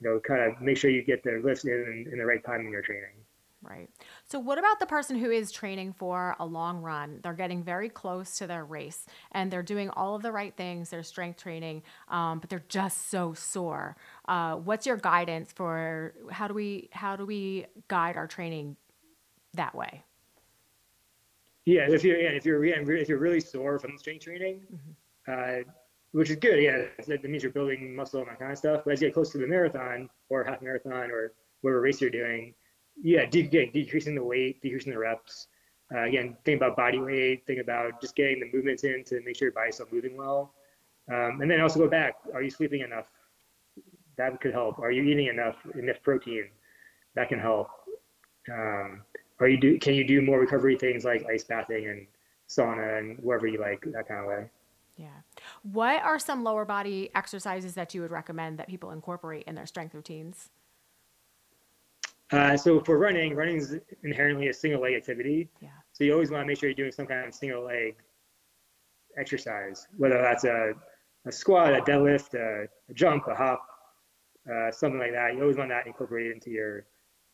You 0.00 0.10
know, 0.10 0.20
kind 0.20 0.40
of 0.40 0.60
make 0.60 0.76
sure 0.76 0.90
you 0.90 1.02
get 1.02 1.22
the 1.22 1.40
lifts 1.44 1.64
in 1.64 2.08
in 2.10 2.18
the 2.18 2.26
right 2.26 2.44
time 2.44 2.62
in 2.62 2.72
your 2.72 2.82
training. 2.82 3.16
Right. 3.64 3.88
So, 4.24 4.40
what 4.40 4.58
about 4.58 4.80
the 4.80 4.86
person 4.86 5.16
who 5.16 5.30
is 5.30 5.52
training 5.52 5.92
for 5.92 6.34
a 6.40 6.44
long 6.44 6.82
run? 6.82 7.20
They're 7.22 7.32
getting 7.32 7.62
very 7.62 7.88
close 7.88 8.36
to 8.38 8.48
their 8.48 8.64
race 8.64 9.06
and 9.30 9.52
they're 9.52 9.62
doing 9.62 9.88
all 9.90 10.16
of 10.16 10.22
the 10.22 10.32
right 10.32 10.56
things, 10.56 10.90
they're 10.90 11.04
strength 11.04 11.40
training, 11.40 11.82
um, 12.08 12.40
but 12.40 12.50
they're 12.50 12.64
just 12.68 13.08
so 13.08 13.34
sore. 13.34 13.96
Uh, 14.26 14.56
what's 14.56 14.84
your 14.84 14.96
guidance 14.96 15.52
for 15.52 16.12
how 16.30 16.48
do 16.48 16.54
we 16.54 16.88
how 16.90 17.14
do 17.14 17.24
we 17.24 17.66
guide 17.86 18.16
our 18.16 18.26
training 18.26 18.76
that 19.54 19.76
way? 19.76 20.02
Yeah, 21.64 21.88
if 21.88 22.02
you're 22.02 22.18
yeah, 22.18 22.30
if 22.30 22.44
you're 22.44 22.64
if 22.64 23.08
you're 23.08 23.18
really 23.18 23.40
sore 23.40 23.78
from 23.78 23.96
strength 23.96 24.24
training, 24.24 24.62
mm-hmm. 24.74 25.60
uh, 25.62 25.72
which 26.10 26.30
is 26.30 26.36
good, 26.36 26.60
yeah, 26.60 26.86
that 27.06 27.22
means 27.22 27.44
you're 27.44 27.52
building 27.52 27.94
muscle 27.94 28.20
and 28.20 28.28
that 28.28 28.40
kind 28.40 28.50
of 28.50 28.58
stuff. 28.58 28.82
But 28.84 28.94
as 28.94 29.00
you 29.00 29.06
get 29.06 29.14
close 29.14 29.30
to 29.30 29.38
the 29.38 29.46
marathon 29.46 30.10
or 30.30 30.42
half 30.42 30.62
marathon 30.62 31.12
or 31.12 31.32
whatever 31.60 31.80
race 31.80 32.00
you're 32.00 32.10
doing 32.10 32.54
yeah, 33.00 33.26
de- 33.26 33.70
decreasing 33.72 34.14
the 34.14 34.24
weight, 34.24 34.60
decreasing 34.62 34.92
the 34.92 34.98
reps. 34.98 35.48
Uh, 35.94 36.04
again, 36.04 36.36
think 36.44 36.56
about 36.58 36.76
body 36.76 36.98
weight. 36.98 37.46
Think 37.46 37.60
about 37.60 38.00
just 38.00 38.16
getting 38.16 38.40
the 38.40 38.50
movements 38.52 38.84
in 38.84 39.04
to 39.04 39.20
make 39.24 39.36
sure 39.36 39.46
your 39.46 39.52
body's 39.52 39.74
still 39.74 39.88
moving 39.92 40.16
well. 40.16 40.54
Um, 41.12 41.40
and 41.40 41.50
then 41.50 41.60
also 41.60 41.80
go 41.80 41.88
back. 41.88 42.14
Are 42.32 42.42
you 42.42 42.50
sleeping 42.50 42.80
enough? 42.80 43.06
That 44.16 44.40
could 44.40 44.52
help. 44.52 44.78
Are 44.78 44.90
you 44.90 45.02
eating 45.02 45.26
enough 45.26 45.56
enough 45.74 46.02
protein? 46.02 46.48
That 47.14 47.28
can 47.28 47.38
help. 47.38 47.68
Um, 48.50 49.02
are 49.40 49.48
you 49.48 49.58
do? 49.58 49.78
Can 49.78 49.94
you 49.94 50.06
do 50.06 50.22
more 50.22 50.38
recovery 50.38 50.76
things 50.76 51.04
like 51.04 51.24
ice 51.26 51.44
bathing 51.44 51.88
and 51.88 52.06
sauna 52.48 52.98
and 52.98 53.18
wherever 53.18 53.46
you 53.46 53.60
like 53.60 53.82
that 53.92 54.06
kind 54.06 54.20
of 54.20 54.26
way? 54.26 54.50
Yeah. 54.96 55.08
What 55.62 56.02
are 56.02 56.18
some 56.18 56.44
lower 56.44 56.64
body 56.64 57.10
exercises 57.14 57.74
that 57.74 57.94
you 57.94 58.02
would 58.02 58.10
recommend 58.10 58.58
that 58.58 58.68
people 58.68 58.90
incorporate 58.90 59.44
in 59.46 59.54
their 59.54 59.66
strength 59.66 59.94
routines? 59.94 60.50
Uh, 62.32 62.56
so 62.56 62.80
for 62.80 62.98
running, 62.98 63.36
running 63.36 63.58
is 63.58 63.76
inherently 64.04 64.48
a 64.48 64.54
single 64.54 64.80
leg 64.80 64.94
activity. 64.94 65.48
Yeah. 65.60 65.68
So 65.92 66.04
you 66.04 66.12
always 66.14 66.30
want 66.30 66.42
to 66.42 66.46
make 66.46 66.58
sure 66.58 66.68
you're 66.70 66.74
doing 66.74 66.92
some 66.92 67.06
kind 67.06 67.28
of 67.28 67.34
single 67.34 67.64
leg 67.64 67.96
exercise, 69.18 69.86
whether 69.98 70.20
that's 70.20 70.44
a, 70.44 70.72
a 71.26 71.32
squat, 71.32 71.74
a 71.74 71.82
deadlift, 71.82 72.34
a, 72.34 72.66
a 72.90 72.94
jump, 72.94 73.26
a 73.28 73.34
hop, 73.34 73.66
uh, 74.50 74.70
something 74.70 74.98
like 74.98 75.12
that. 75.12 75.34
You 75.34 75.42
always 75.42 75.58
want 75.58 75.68
that 75.68 75.86
incorporated 75.86 76.32
into 76.32 76.50
your 76.50 76.86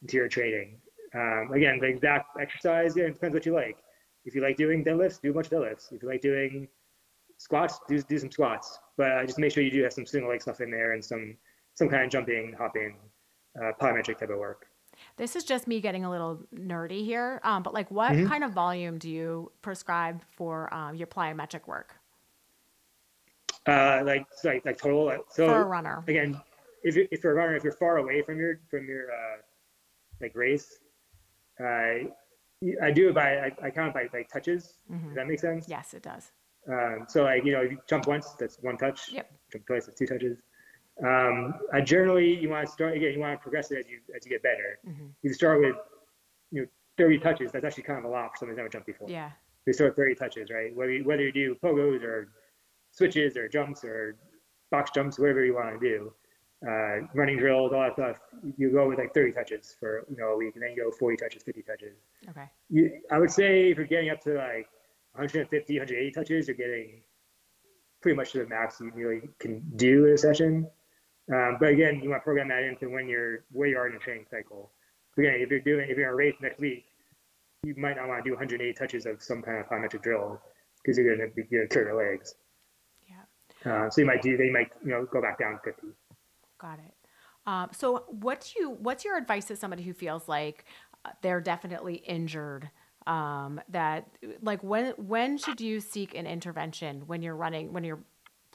into 0.02 0.16
your 0.16 0.28
training. 0.28 0.78
Um, 1.14 1.50
again, 1.52 1.78
the 1.80 1.86
exact 1.86 2.38
exercise, 2.40 2.96
yeah, 2.96 3.04
it 3.04 3.14
depends 3.14 3.34
what 3.34 3.46
you 3.46 3.54
like. 3.54 3.78
If 4.24 4.34
you 4.34 4.42
like 4.42 4.56
doing 4.56 4.84
deadlifts, 4.84 5.20
do 5.20 5.30
a 5.30 5.34
bunch 5.34 5.46
of 5.46 5.52
deadlifts. 5.52 5.92
If 5.92 6.02
you 6.02 6.08
like 6.08 6.20
doing 6.20 6.68
squats, 7.38 7.80
do, 7.88 8.00
do 8.02 8.18
some 8.18 8.30
squats. 8.30 8.78
But 8.96 9.12
uh, 9.12 9.24
just 9.24 9.38
make 9.38 9.52
sure 9.52 9.62
you 9.62 9.70
do 9.70 9.82
have 9.84 9.92
some 9.92 10.06
single 10.06 10.30
leg 10.30 10.42
stuff 10.42 10.60
in 10.60 10.70
there 10.70 10.92
and 10.92 11.04
some 11.04 11.36
some 11.74 11.88
kind 11.88 12.04
of 12.04 12.10
jumping, 12.10 12.54
hopping, 12.58 12.96
uh, 13.60 13.72
plyometric 13.80 14.18
type 14.18 14.30
of 14.30 14.38
work. 14.38 14.67
This 15.18 15.34
is 15.34 15.44
just 15.44 15.66
me 15.66 15.80
getting 15.80 16.04
a 16.04 16.10
little 16.10 16.40
nerdy 16.54 17.04
here, 17.04 17.40
um, 17.42 17.62
but 17.64 17.74
like, 17.74 17.90
what 17.90 18.12
mm-hmm. 18.12 18.28
kind 18.28 18.44
of 18.44 18.52
volume 18.52 18.98
do 18.98 19.10
you 19.10 19.50
prescribe 19.62 20.22
for 20.36 20.72
um, 20.72 20.94
your 20.94 21.08
plyometric 21.08 21.66
work? 21.66 21.96
Uh, 23.66 24.02
like, 24.06 24.26
like, 24.44 24.64
like 24.64 24.78
total. 24.78 25.12
So 25.28 25.48
for 25.48 25.62
a 25.62 25.64
runner, 25.64 26.04
again, 26.06 26.40
if 26.84 26.96
you, 26.96 27.08
if 27.10 27.22
you're 27.22 27.32
a 27.32 27.36
runner, 27.36 27.56
if 27.56 27.64
you're 27.64 27.72
far 27.72 27.98
away 27.98 28.22
from 28.22 28.38
your 28.38 28.60
from 28.70 28.86
your 28.86 29.10
uh, 29.10 29.42
like 30.20 30.34
race, 30.34 30.78
uh, 31.60 32.06
I 32.82 32.90
do 32.94 33.08
it 33.08 33.14
by 33.14 33.38
I, 33.38 33.52
I 33.62 33.70
count 33.70 33.92
by 33.92 34.08
like 34.12 34.28
touches. 34.32 34.78
Mm-hmm. 34.90 35.08
Does 35.08 35.16
that 35.16 35.26
make 35.26 35.40
sense? 35.40 35.68
Yes, 35.68 35.94
it 35.94 36.02
does. 36.02 36.30
Um, 36.70 37.06
so 37.08 37.24
like 37.24 37.44
you 37.44 37.52
know, 37.52 37.62
if 37.62 37.72
you 37.72 37.78
jump 37.88 38.06
once, 38.06 38.30
that's 38.38 38.56
one 38.62 38.78
touch. 38.78 39.12
Yep. 39.12 39.30
Jump 39.52 39.66
twice, 39.66 39.86
that's 39.86 39.98
two 39.98 40.06
touches. 40.06 40.38
Um, 41.04 41.54
I 41.72 41.80
generally, 41.80 42.34
you 42.34 42.48
want 42.48 42.66
to 42.66 42.72
start 42.72 42.96
again. 42.96 43.12
You 43.12 43.20
want 43.20 43.38
to 43.38 43.42
progress 43.42 43.70
it 43.70 43.78
as 43.78 43.88
you 43.88 44.00
as 44.16 44.24
you 44.24 44.30
get 44.30 44.42
better. 44.42 44.78
Mm-hmm. 44.86 45.06
You 45.22 45.32
start 45.32 45.60
with, 45.60 45.76
you 46.50 46.62
know, 46.62 46.66
30 46.96 47.18
touches. 47.18 47.52
That's 47.52 47.64
actually 47.64 47.84
kind 47.84 47.98
of 47.98 48.04
a 48.04 48.08
lot 48.08 48.30
for 48.32 48.38
someone 48.38 48.52
who's 48.52 48.58
never 48.58 48.68
jumped 48.68 48.86
before. 48.86 49.08
Yeah. 49.08 49.30
You 49.66 49.72
start 49.72 49.90
with 49.90 49.96
30 49.96 50.14
touches, 50.16 50.50
right? 50.50 50.74
Whether 50.74 50.92
you, 50.92 51.04
whether 51.04 51.22
you 51.22 51.32
do 51.32 51.54
pogos 51.62 52.02
or 52.02 52.28
switches 52.90 53.36
or 53.36 53.48
jumps 53.48 53.84
or 53.84 54.16
box 54.70 54.90
jumps, 54.92 55.18
whatever 55.18 55.44
you 55.44 55.54
want 55.54 55.78
to 55.78 55.88
do, 55.88 56.12
uh, 56.66 57.06
running 57.14 57.38
drills, 57.38 57.72
all 57.72 57.82
that 57.82 57.94
stuff. 57.94 58.18
You 58.56 58.72
go 58.72 58.88
with 58.88 58.98
like 58.98 59.14
30 59.14 59.32
touches 59.32 59.76
for 59.78 60.04
you 60.10 60.16
know 60.16 60.30
a 60.30 60.36
week, 60.36 60.54
and 60.54 60.62
then 60.62 60.70
you 60.70 60.84
go 60.84 60.90
40 60.90 61.16
touches, 61.16 61.42
50 61.44 61.62
touches. 61.62 61.96
Okay. 62.28 62.50
You, 62.70 63.00
I 63.12 63.18
would 63.18 63.30
say 63.30 63.70
if 63.70 63.76
you're 63.76 63.86
getting 63.86 64.10
up 64.10 64.20
to 64.22 64.34
like 64.34 64.68
150, 65.14 65.78
180 65.78 66.10
touches, 66.10 66.48
you're 66.48 66.56
getting 66.56 67.02
pretty 68.00 68.16
much 68.16 68.32
to 68.32 68.38
the 68.38 68.46
max 68.46 68.80
you 68.80 68.90
really 68.94 69.28
can 69.38 69.62
do 69.76 70.06
in 70.06 70.14
a 70.14 70.18
session. 70.18 70.68
Um, 71.32 71.58
but 71.60 71.70
again, 71.70 72.00
you 72.02 72.10
want 72.10 72.22
to 72.22 72.24
program 72.24 72.48
that 72.48 72.62
into 72.62 72.88
when 72.88 73.08
you're 73.08 73.44
where 73.52 73.68
you 73.68 73.76
are 73.76 73.86
in 73.86 73.94
the 73.94 73.98
training 73.98 74.26
cycle. 74.30 74.70
Again, 75.18 75.34
if 75.38 75.50
you're 75.50 75.60
doing 75.60 75.90
if 75.90 75.96
you're 75.96 76.08
in 76.08 76.12
a 76.12 76.16
race 76.16 76.34
next 76.40 76.58
week, 76.58 76.86
you 77.62 77.74
might 77.76 77.96
not 77.96 78.08
want 78.08 78.24
to 78.24 78.28
do 78.28 78.34
108 78.34 78.76
touches 78.76 79.04
of 79.04 79.22
some 79.22 79.42
kind 79.42 79.58
of 79.58 79.66
plyometric 79.66 80.02
drill 80.02 80.40
because 80.82 80.96
you're 80.96 81.16
going 81.16 81.28
to 81.28 81.34
be 81.34 81.42
going 81.42 81.68
to 81.68 81.78
your 81.78 82.12
legs. 82.12 82.34
Yeah. 83.08 83.70
Uh, 83.70 83.90
so 83.90 84.00
you 84.00 84.06
might 84.06 84.22
do 84.22 84.36
they 84.36 84.50
might 84.50 84.70
you 84.84 84.90
know 84.90 85.06
go 85.10 85.20
back 85.20 85.38
down 85.38 85.58
50. 85.64 85.88
Got 86.58 86.78
it. 86.78 86.94
Um, 87.46 87.68
so 87.72 88.04
what 88.08 88.40
do 88.40 88.60
you 88.60 88.70
what's 88.70 89.04
your 89.04 89.16
advice 89.16 89.46
to 89.46 89.56
somebody 89.56 89.82
who 89.82 89.92
feels 89.92 90.28
like 90.28 90.64
uh, 91.04 91.10
they're 91.22 91.40
definitely 91.40 91.96
injured? 91.96 92.70
Um, 93.06 93.60
that 93.70 94.06
like 94.42 94.62
when 94.62 94.92
when 94.98 95.38
should 95.38 95.60
you 95.60 95.80
seek 95.80 96.14
an 96.14 96.26
intervention 96.26 97.04
when 97.06 97.22
you're 97.22 97.36
running 97.36 97.72
when 97.72 97.84
you're 97.84 98.00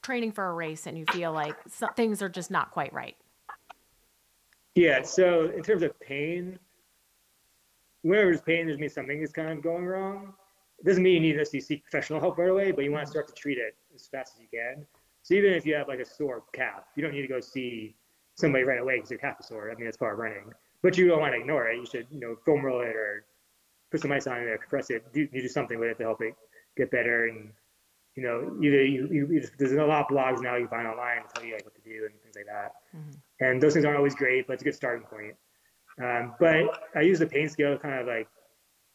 training 0.04 0.32
for 0.32 0.46
a 0.46 0.54
race 0.54 0.86
and 0.86 0.98
you 0.98 1.06
feel 1.12 1.32
like 1.32 1.56
things 1.96 2.22
are 2.22 2.30
just 2.30 2.52
not 2.52 2.72
quite 2.72 2.94
right? 2.94 3.16
Yeah. 4.76 5.02
So 5.04 5.46
in 5.56 5.64
terms 5.64 5.84
of 5.84 6.00
pain, 6.00 6.60
whenever 8.02 8.30
there's 8.30 8.42
pain, 8.42 8.68
there's 8.68 8.80
means 8.80 8.94
something 8.94 9.22
is 9.22 9.32
kind 9.32 9.50
of 9.50 9.64
going 9.64 9.86
wrong. 9.86 10.34
It 10.80 10.86
doesn't 10.86 11.02
mean 11.02 11.24
you 11.24 11.34
need 11.34 11.46
to 11.46 11.62
seek 11.62 11.84
professional 11.84 12.20
help 12.20 12.38
right 12.38 12.50
away, 12.50 12.72
but 12.72 12.84
you 12.84 12.92
want 12.92 13.06
to 13.06 13.12
start 13.12 13.28
to 13.28 13.34
treat 13.34 13.58
it 13.58 13.76
as 13.96 14.08
fast 14.08 14.34
as 14.36 14.42
you 14.42 14.48
can. 14.52 14.86
So 15.22 15.36
even 15.36 15.54
if 15.54 15.66
you 15.66 15.74
have 15.76 15.88
like 15.88 16.00
a 16.00 16.06
sore 16.06 16.44
calf, 16.52 16.84
you 16.96 17.04
don't 17.04 17.14
need 17.14 17.22
to 17.22 17.28
go 17.28 17.40
see 17.40 17.96
somebody 18.36 18.66
right 18.66 18.82
away 18.82 18.98
because 18.98 19.12
your 19.12 19.20
calf 19.20 19.38
is 19.40 19.48
sore. 19.48 19.72
I 19.72 19.76
mean, 19.76 19.86
that's 19.86 19.98
part 19.98 20.14
of 20.14 20.20
running. 20.20 20.52
But 20.82 20.98
you 20.98 21.08
don't 21.08 21.22
want 21.22 21.34
to 21.34 21.40
ignore 21.40 21.70
it. 21.70 21.78
You 21.78 21.86
should, 21.86 22.08
you 22.12 22.20
know, 22.20 22.36
foam 22.46 22.66
roll 22.66 22.82
it 22.82 22.88
or 22.88 23.26
put 23.90 24.02
some 24.02 24.12
ice 24.12 24.28
on 24.28 24.38
it 24.38 24.46
or 24.46 24.58
compress 24.58 24.90
it. 24.90 25.06
You 25.14 25.28
do 25.28 25.48
something 25.48 25.80
with 25.80 25.90
it 25.92 25.98
to 26.00 26.04
help 26.04 26.22
it 26.22 26.36
get 26.76 26.92
better 26.92 27.28
and 27.28 27.52
you 28.16 28.24
know, 28.24 28.58
either 28.62 28.86
you, 28.86 29.08
you, 29.12 29.42
just, 29.42 29.54
there's 29.58 29.72
a 29.72 29.84
lot 29.84 30.02
of 30.02 30.08
blogs 30.08 30.42
now 30.42 30.56
you 30.56 30.68
find 30.68 30.88
online 30.88 31.24
to 31.24 31.34
tell 31.34 31.44
you 31.44 31.54
like 31.54 31.66
what 31.66 31.74
to 31.76 31.82
do 31.82 32.06
and 32.06 32.14
things 32.22 32.36
like 32.36 32.46
that. 32.46 32.74
Mm-hmm. 32.96 33.12
And 33.40 33.62
those 33.62 33.74
things 33.74 33.86
aren't 33.86 33.98
always 33.98 34.16
great, 34.16 34.46
but 34.46 34.54
it's 34.54 34.62
a 34.62 34.66
good 34.66 34.76
starting 34.76 35.06
point. 35.06 35.36
Um, 36.02 36.36
but 36.40 36.84
I 36.96 37.02
use 37.02 37.20
the 37.20 37.26
pain 37.26 37.50
scale 37.50 37.74
to 37.74 37.80
kind 37.80 38.00
of 38.00 38.08
like 38.08 38.28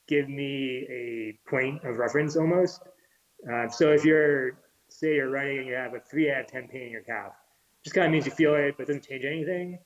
give 0.07 0.29
me 0.29 0.87
a 0.89 1.39
point 1.51 1.85
of 1.85 1.97
reference 1.97 2.37
almost. 2.37 2.81
Uh, 3.53 3.69
so 3.69 3.93
if 3.93 4.05
you're, 4.05 4.59
say 4.89 5.17
you're 5.17 5.31
running 5.31 5.59
and 5.59 5.67
you 5.67 5.75
have 5.75 5.95
a 5.95 6.01
three 6.01 6.31
out 6.31 6.41
of 6.41 6.47
10 6.47 6.69
pain 6.69 6.83
in 6.83 6.91
your 6.91 7.03
calf, 7.03 7.33
just 7.85 7.95
kind 7.95 8.07
of 8.07 8.13
means 8.13 8.25
you 8.25 8.33
feel 8.33 8.55
it, 8.55 8.75
but 8.77 8.85
it 8.85 8.87
doesn't 8.87 9.07
change 9.07 9.25
anything. 9.25 9.79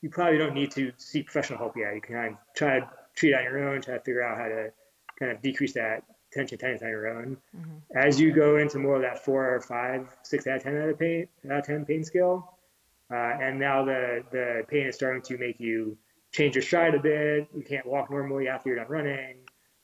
You 0.00 0.08
probably 0.10 0.38
don't 0.38 0.54
need 0.54 0.70
to 0.72 0.92
seek 0.96 1.26
professional 1.26 1.58
help 1.58 1.76
yet. 1.76 1.94
You 1.94 2.00
can 2.00 2.14
kind 2.14 2.32
of 2.32 2.38
try 2.56 2.80
to 2.80 2.88
treat 3.16 3.30
it 3.30 3.34
on 3.34 3.44
your 3.44 3.68
own, 3.68 3.82
try 3.82 3.94
to 3.94 4.00
figure 4.00 4.22
out 4.22 4.38
how 4.38 4.48
to 4.48 4.70
kind 5.18 5.32
of 5.32 5.42
decrease 5.42 5.74
that 5.74 6.04
tension 6.32 6.58
tightness 6.58 6.82
on 6.82 6.88
your 6.88 7.08
own. 7.08 7.36
Mm-hmm. 7.56 7.96
As 7.96 8.20
you 8.20 8.32
go 8.32 8.56
into 8.56 8.78
more 8.78 8.96
of 8.96 9.02
that 9.02 9.24
four 9.24 9.54
or 9.54 9.60
five, 9.60 10.08
six 10.22 10.46
out 10.46 10.56
of 10.56 10.62
ten 10.62 10.76
out 10.80 10.88
of 10.88 10.98
pain, 10.98 11.28
out 11.50 11.58
of 11.58 11.66
ten 11.66 11.84
pain 11.84 12.04
scale, 12.04 12.58
uh, 13.12 13.16
and 13.40 13.58
now 13.58 13.84
the 13.84 14.24
the 14.30 14.64
pain 14.68 14.86
is 14.86 14.94
starting 14.94 15.22
to 15.22 15.38
make 15.38 15.58
you 15.58 15.96
change 16.32 16.54
your 16.54 16.62
stride 16.62 16.94
a 16.94 17.00
bit. 17.00 17.48
You 17.54 17.62
can't 17.62 17.86
walk 17.86 18.10
normally 18.10 18.48
after 18.48 18.68
you're 18.68 18.78
done 18.78 18.88
running, 18.88 19.36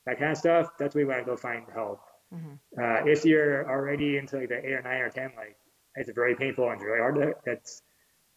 that 0.07 0.19
kind 0.19 0.33
of 0.33 0.39
stuff. 0.39 0.71
That's 0.79 0.95
when 0.95 1.03
you 1.03 1.09
want 1.09 1.21
to 1.21 1.27
go 1.27 1.37
find 1.37 1.65
help. 1.73 2.01
Mm-hmm. 2.35 2.81
Uh, 2.81 3.11
if 3.11 3.25
you're 3.25 3.69
already 3.71 4.17
into 4.17 4.39
like 4.39 4.49
the 4.49 4.59
eight 4.59 4.73
or 4.73 4.83
nine 4.83 5.01
or 5.01 5.11
ten, 5.11 5.31
like 5.37 5.57
it's 5.97 6.11
very 6.15 6.35
painful 6.35 6.65
and 6.65 6.75
it's 6.75 6.85
really 6.85 6.99
hard 6.99 7.15
to. 7.17 7.35
That's 7.47 7.83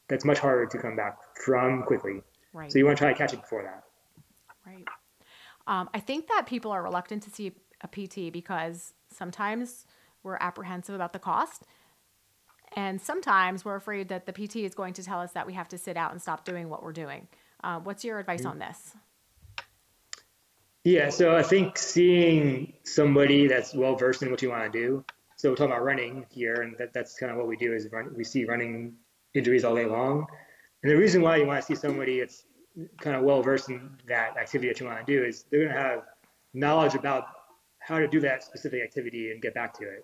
that's 0.08 0.24
much 0.24 0.40
harder 0.40 0.66
to 0.66 0.78
come 0.78 0.96
back 0.96 1.18
from 1.44 1.84
quickly. 1.84 2.22
Right. 2.54 2.72
So 2.72 2.80
you 2.80 2.86
want 2.86 2.98
to 2.98 3.04
try 3.04 3.12
to 3.12 3.18
catch 3.18 3.34
it 3.34 3.42
before 3.42 3.64
that. 3.64 3.84
Right. 4.66 4.86
Um, 5.68 5.90
I 5.94 6.00
think 6.00 6.28
that 6.28 6.46
people 6.48 6.72
are 6.72 6.82
reluctant 6.82 7.24
to 7.24 7.30
see 7.30 7.52
a 7.82 7.88
PT 7.88 8.32
because 8.32 8.94
sometimes 9.12 9.86
we're 10.24 10.38
apprehensive 10.40 10.96
about 10.96 11.14
the 11.14 11.20
cost. 11.20 11.64
And 12.76 13.02
sometimes 13.02 13.64
we're 13.64 13.76
afraid 13.76 14.10
that 14.10 14.26
the 14.26 14.34
PT 14.34 14.58
is 14.58 14.76
going 14.76 14.94
to 14.96 15.04
tell 15.04 15.20
us 15.20 15.32
that 15.32 15.48
we 15.48 15.54
have 15.54 15.70
to 15.70 15.78
sit 15.78 15.98
out 15.98 16.12
and 16.12 16.22
stop 16.22 16.46
doing 16.46 16.70
what 16.70 16.84
we're 16.84 16.92
doing. 16.92 17.28
Uh, 17.64 17.80
what's 17.80 18.04
your 18.04 18.20
advice 18.20 18.42
mm-hmm. 18.42 18.50
on 18.50 18.60
this? 18.60 18.94
Yeah, 20.84 21.10
so 21.10 21.36
I 21.36 21.44
think 21.44 21.78
seeing 21.78 22.74
somebody 22.84 23.48
that's 23.48 23.74
well 23.74 23.96
versed 23.96 24.22
in 24.22 24.32
what 24.32 24.42
you 24.42 24.50
want 24.50 24.72
to 24.72 24.80
do. 24.80 25.04
So 25.36 25.50
we're 25.50 25.56
talking 25.56 25.72
about 25.72 25.84
running 25.84 26.26
here, 26.30 26.62
and 26.62 26.76
that, 26.78 26.94
that's 26.94 27.18
kind 27.18 27.32
of 27.32 27.38
what 27.38 27.48
we 27.48 27.58
do 27.58 27.74
is 27.74 27.88
run, 27.92 28.14
we 28.16 28.24
see 28.24 28.46
running 28.46 28.94
injuries 29.34 29.64
all 29.64 29.76
day 29.76 29.86
long. 29.86 30.26
And 30.84 30.92
the 30.92 30.96
reason 30.96 31.22
why 31.22 31.38
you 31.38 31.46
want 31.46 31.60
to 31.60 31.66
see 31.66 31.76
somebody 31.76 32.20
that's 32.20 32.44
kind 33.02 33.16
of 33.16 33.24
well 33.24 33.42
versed 33.42 33.70
in 33.70 33.98
that 34.08 34.38
activity 34.38 34.70
that 34.70 34.80
you 34.80 34.86
want 34.86 35.06
to 35.06 35.12
do 35.12 35.26
is 35.26 35.46
they're 35.52 35.66
going 35.66 35.74
to 35.74 35.80
have 35.80 36.04
knowledge 36.54 36.96
about 36.96 37.26
how 37.88 38.00
to 38.00 38.08
do 38.08 38.20
that 38.20 38.44
specific 38.44 38.84
activity 38.84 39.32
and 39.32 39.42
get 39.42 39.54
back 39.54 39.74
to 39.74 39.84
it. 39.84 40.04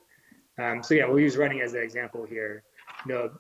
Um, 0.58 0.82
so 0.82 0.94
yeah, 0.94 1.06
we'll 1.06 1.20
use 1.20 1.36
running 1.36 1.60
as 1.60 1.74
an 1.74 1.82
example 1.82 2.26
here. 2.26 2.64
You 3.06 3.14
know, 3.14 3.32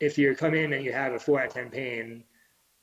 if 0.00 0.18
you 0.18 0.34
come 0.34 0.54
in 0.54 0.72
and 0.72 0.84
you 0.84 0.92
have 0.92 1.12
a 1.12 1.18
four 1.20 1.40
out 1.40 1.46
of 1.46 1.54
10 1.54 1.70
pain 1.70 2.24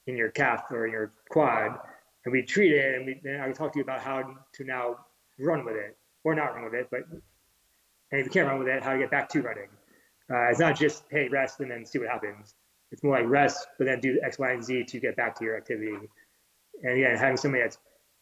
in 0.07 0.15
your 0.15 0.29
calf 0.29 0.63
or 0.71 0.87
your 0.87 1.11
quad, 1.29 1.77
and 2.23 2.31
we 2.31 2.41
treat 2.41 2.71
it, 2.71 2.95
and 2.95 3.05
we, 3.05 3.19
then 3.21 3.41
I 3.41 3.45
can 3.45 3.53
talk 3.53 3.73
to 3.73 3.79
you 3.79 3.83
about 3.83 3.99
how 3.99 4.35
to 4.53 4.63
now 4.63 4.97
run 5.37 5.65
with 5.65 5.75
it, 5.75 5.97
or 6.23 6.35
not 6.35 6.55
run 6.55 6.63
with 6.63 6.73
it, 6.73 6.87
but 6.89 7.01
and 7.11 8.21
if 8.21 8.27
you 8.27 8.31
can't 8.31 8.47
run 8.47 8.59
with 8.59 8.67
it, 8.67 8.81
how 8.83 8.93
to 8.93 8.99
get 8.99 9.11
back 9.11 9.27
to 9.29 9.41
running. 9.41 9.69
Uh, 10.31 10.49
it's 10.49 10.59
not 10.59 10.77
just 10.77 11.03
hey 11.09 11.27
rest 11.27 11.59
and 11.59 11.69
then 11.69 11.83
see 11.85 11.99
what 11.99 12.07
happens. 12.07 12.55
It's 12.91 13.03
more 13.03 13.19
like 13.19 13.27
rest, 13.27 13.67
but 13.77 13.85
then 13.85 13.99
do 13.99 14.19
X, 14.23 14.39
Y, 14.39 14.51
and 14.51 14.63
Z 14.63 14.85
to 14.85 14.99
get 14.99 15.17
back 15.17 15.35
to 15.39 15.43
your 15.43 15.57
activity. 15.57 15.97
And 16.83 16.93
again, 16.93 17.17
having 17.17 17.37
somebody 17.37 17.63
that's 17.63 17.79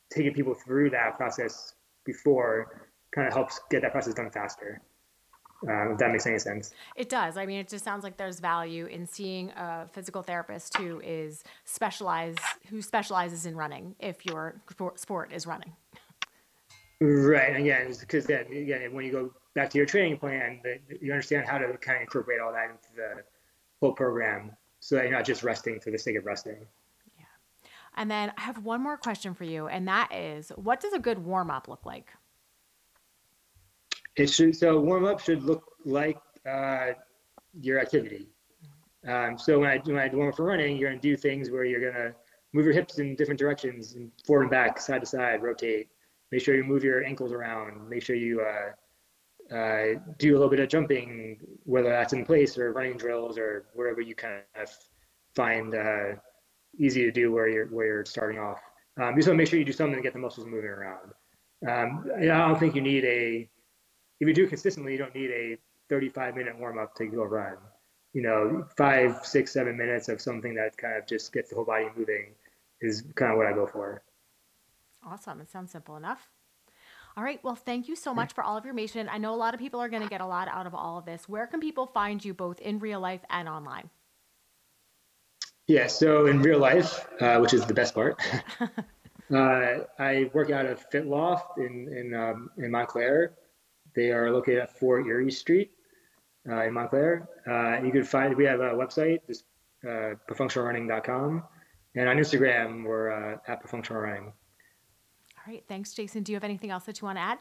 taking 0.10 0.34
people 0.34 0.56
through 0.56 0.92
that 0.92 1.18
process 1.18 1.74
before 2.06 2.90
kind 3.14 3.28
of 3.28 3.34
helps 3.34 3.60
get 3.70 3.82
that 3.82 3.92
process 3.92 4.14
done 4.14 4.30
faster. 4.32 4.82
Um, 5.70 5.92
if 5.92 6.00
that 6.00 6.12
makes 6.12 6.26
any 6.26 6.40
sense. 6.40 6.74
It 6.96 7.08
does. 7.08 7.38
I 7.38 7.46
mean, 7.46 7.60
it 7.60 7.70
just 7.70 7.84
sounds 7.84 8.04
like 8.04 8.18
there's 8.18 8.40
value 8.40 8.88
in 8.88 9.06
seeing 9.06 9.52
a 9.52 9.88
physical 9.94 10.24
therapist 10.24 10.76
who 10.78 11.00
is 11.02 11.44
specialized, 11.66 12.40
who 12.68 12.82
specializes 12.82 13.46
in 13.46 13.56
running. 13.56 13.96
If 14.00 14.26
your 14.26 14.60
sport 14.96 15.32
is 15.32 15.46
running. 15.46 15.72
Right. 17.00 17.56
Again, 17.56 17.94
because 18.00 18.26
then 18.26 18.48
again, 18.48 18.92
when 18.92 19.06
you 19.06 19.12
go 19.12 19.34
back 19.54 19.70
to 19.72 19.78
your 19.78 19.86
training 19.86 20.18
plan, 20.18 20.62
you 21.00 21.12
understand 21.12 21.48
how 21.48 21.60
to 21.60 21.78
kind 21.78 21.98
of 21.98 22.02
incorporate 22.02 22.40
all 22.40 22.52
that 22.54 22.72
into 22.72 22.96
the 22.96 23.24
whole 23.82 23.94
program, 23.94 24.52
so 24.80 24.96
that 24.96 25.04
you're 25.04 25.14
not 25.14 25.26
just 25.26 25.44
resting 25.44 25.80
for 25.80 25.92
the 25.92 25.98
sake 25.98 26.16
of 26.16 26.26
resting. 26.26 26.66
And 27.98 28.10
then 28.10 28.32
I 28.38 28.42
have 28.42 28.64
one 28.64 28.82
more 28.82 28.98
question 28.98 29.34
for 29.34 29.44
you, 29.44 29.68
and 29.68 29.88
that 29.88 30.14
is, 30.14 30.50
what 30.56 30.80
does 30.80 30.94
a 30.94 31.00
good 31.00 31.20
warm 31.20 31.52
up 31.52 31.68
look 31.68 31.86
like? 31.86 32.12
It 34.16 34.30
should 34.30 34.56
so 34.56 34.80
warm 34.80 35.06
up 35.06 35.20
should 35.20 35.44
look 35.44 35.64
like 35.86 36.18
uh, 36.50 36.92
your 37.54 37.80
activity. 37.80 38.30
Um, 39.08 39.38
so 39.38 39.60
when 39.60 39.70
I 39.70 39.78
when 39.80 39.98
I 39.98 40.10
warm 40.14 40.30
up 40.30 40.36
for 40.36 40.46
running, 40.46 40.78
you're 40.78 40.90
gonna 40.90 41.02
do 41.02 41.16
things 41.18 41.50
where 41.50 41.66
you're 41.66 41.92
gonna 41.92 42.14
move 42.54 42.66
your 42.66 42.74
hips 42.74 43.00
in 43.00 43.16
different 43.16 43.40
directions 43.40 43.94
and 43.94 44.12
forward 44.26 44.44
and 44.44 44.52
back, 44.52 44.80
side 44.80 45.02
to 45.02 45.08
side, 45.08 45.42
rotate. 45.42 45.90
Make 46.32 46.42
sure 46.42 46.56
you 46.56 46.64
move 46.64 46.84
your 46.84 47.04
ankles 47.04 47.32
around. 47.32 47.90
Make 47.90 48.04
sure 48.04 48.16
you 48.16 48.42
uh, 48.42 49.56
uh, 49.56 50.00
do 50.18 50.32
a 50.32 50.38
little 50.38 50.50
bit 50.50 50.60
of 50.60 50.70
jumping, 50.70 51.40
whether 51.64 51.90
that's 51.90 52.14
in 52.14 52.26
place 52.26 52.58
or 52.58 52.72
running 52.72 52.98
drills 52.98 53.38
or 53.38 53.66
wherever 53.74 54.02
you 54.02 54.16
kind 54.16 54.42
of 54.56 54.70
find 55.36 55.76
uh, 55.76 56.14
easy 56.78 57.02
to 57.04 57.12
do 57.12 57.32
where 57.32 57.48
you're 57.48 57.68
where 57.68 57.86
you're 57.86 58.06
starting 58.06 58.40
off. 58.40 58.60
Um, 59.00 59.12
you 59.12 59.18
just 59.18 59.28
want 59.28 59.36
to 59.36 59.42
make 59.42 59.48
sure 59.48 59.60
you 59.60 59.66
do 59.66 59.72
something 59.72 59.96
to 59.96 60.02
get 60.02 60.14
the 60.14 60.20
muscles 60.20 60.48
moving 60.48 60.70
around. 60.70 61.12
Um, 61.68 62.10
I 62.20 62.26
don't 62.26 62.60
think 62.60 62.76
you 62.76 62.82
need 62.82 63.06
a 63.06 63.50
if 64.20 64.28
you 64.28 64.34
do 64.34 64.48
consistently, 64.48 64.92
you 64.92 64.98
don't 64.98 65.16
need 65.16 65.32
a 65.32 65.58
35 65.90 66.36
minute 66.36 66.58
warm 66.58 66.78
up 66.78 66.96
to 66.96 67.06
go 67.06 67.24
run. 67.24 67.58
You 68.14 68.22
know, 68.22 68.68
five, 68.78 69.26
six, 69.26 69.52
seven 69.52 69.78
minutes 69.78 70.10
of 70.10 70.22
something 70.22 70.54
that 70.56 70.78
kind 70.78 70.98
of 70.98 71.08
just 71.08 71.34
gets 71.34 71.50
the 71.50 71.56
whole 71.56 71.66
body 71.66 71.88
moving 71.96 72.34
is 72.82 73.04
kind 73.16 73.32
of 73.32 73.38
what 73.38 73.48
I 73.48 73.54
go 73.54 73.68
for. 73.68 74.04
Awesome. 75.06 75.42
It 75.42 75.50
sounds 75.50 75.72
simple 75.72 75.96
enough. 75.96 76.30
All 77.18 77.24
right. 77.24 77.44
Well, 77.44 77.56
thank 77.56 77.88
you 77.88 77.96
so 77.96 78.14
much 78.14 78.34
for 78.34 78.44
all 78.44 78.58
of 78.58 78.64
your 78.64 78.72
information. 78.72 79.10
I 79.10 79.18
know 79.18 79.34
a 79.34 79.36
lot 79.36 79.54
of 79.54 79.60
people 79.60 79.82
are 79.82 79.90
going 79.90 80.04
to 80.04 80.10
get 80.10 80.22
a 80.22 80.26
lot 80.26 80.48
out 80.48 80.68
of 80.68 80.74
all 80.74 80.98
of 80.98 81.06
this. 81.06 81.28
Where 81.28 81.48
can 81.48 81.60
people 81.60 81.88
find 81.88 82.24
you 82.24 82.34
both 82.34 82.60
in 82.62 82.80
real 82.80 83.00
life 83.00 83.22
and 83.30 83.50
online? 83.50 83.90
Yeah. 85.68 85.88
So 85.88 86.26
in 86.26 86.42
real 86.42 86.60
life, 86.60 87.08
uh, 87.20 87.38
which 87.40 87.54
is 87.54 87.66
the 87.66 87.74
best 87.74 87.94
part, 87.94 88.22
uh, 89.34 89.86
I 90.00 90.30
work 90.34 90.52
out 90.52 90.66
of 90.66 90.90
FitLoft 90.90 91.58
in 91.58 91.92
in 91.96 92.14
um, 92.14 92.50
in 92.58 92.72
Montclair. 92.72 93.34
They 93.96 94.12
are 94.12 94.32
located 94.32 94.60
at 94.60 94.80
4 94.80 95.08
Erie 95.08 95.32
Street 95.32 95.72
uh, 96.50 96.64
in 96.64 96.74
Montclair. 96.74 97.28
Uh, 97.48 97.84
you 97.84 97.92
can 97.92 98.04
find, 98.04 98.36
we 98.36 98.46
have 98.46 98.60
a 98.60 98.72
website, 98.72 99.20
just 99.28 99.46
uh, 99.86 100.16
profunctionalrunning.com. 100.30 101.44
And 101.96 102.10
on 102.10 102.18
Instagram, 102.18 102.86
we're 102.86 103.12
uh, 103.12 103.38
at 103.48 103.64
profunctionalrunning. 103.64 104.28
All 104.28 105.48
right. 105.48 105.64
Thanks, 105.68 105.94
Jason. 105.94 106.24
Do 106.24 106.32
you 106.32 106.36
have 106.38 106.44
anything 106.44 106.72
else 106.72 106.86
that 106.86 107.02
you 107.02 107.06
want 107.06 107.18
to 107.18 107.22
add? 107.22 107.40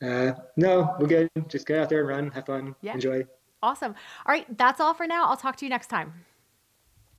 Uh, 0.00 0.32
no, 0.56 0.96
we're 0.98 1.06
good. 1.06 1.30
Just 1.48 1.66
get 1.66 1.78
out 1.78 1.88
there 1.88 2.00
and 2.00 2.08
run, 2.08 2.30
have 2.32 2.46
fun, 2.46 2.74
yeah. 2.80 2.94
enjoy. 2.94 3.24
Awesome. 3.62 3.94
All 4.26 4.32
right. 4.32 4.46
That's 4.58 4.80
all 4.80 4.94
for 4.94 5.06
now. 5.06 5.26
I'll 5.26 5.36
talk 5.36 5.56
to 5.56 5.64
you 5.64 5.70
next 5.70 5.88
time. 5.88 6.24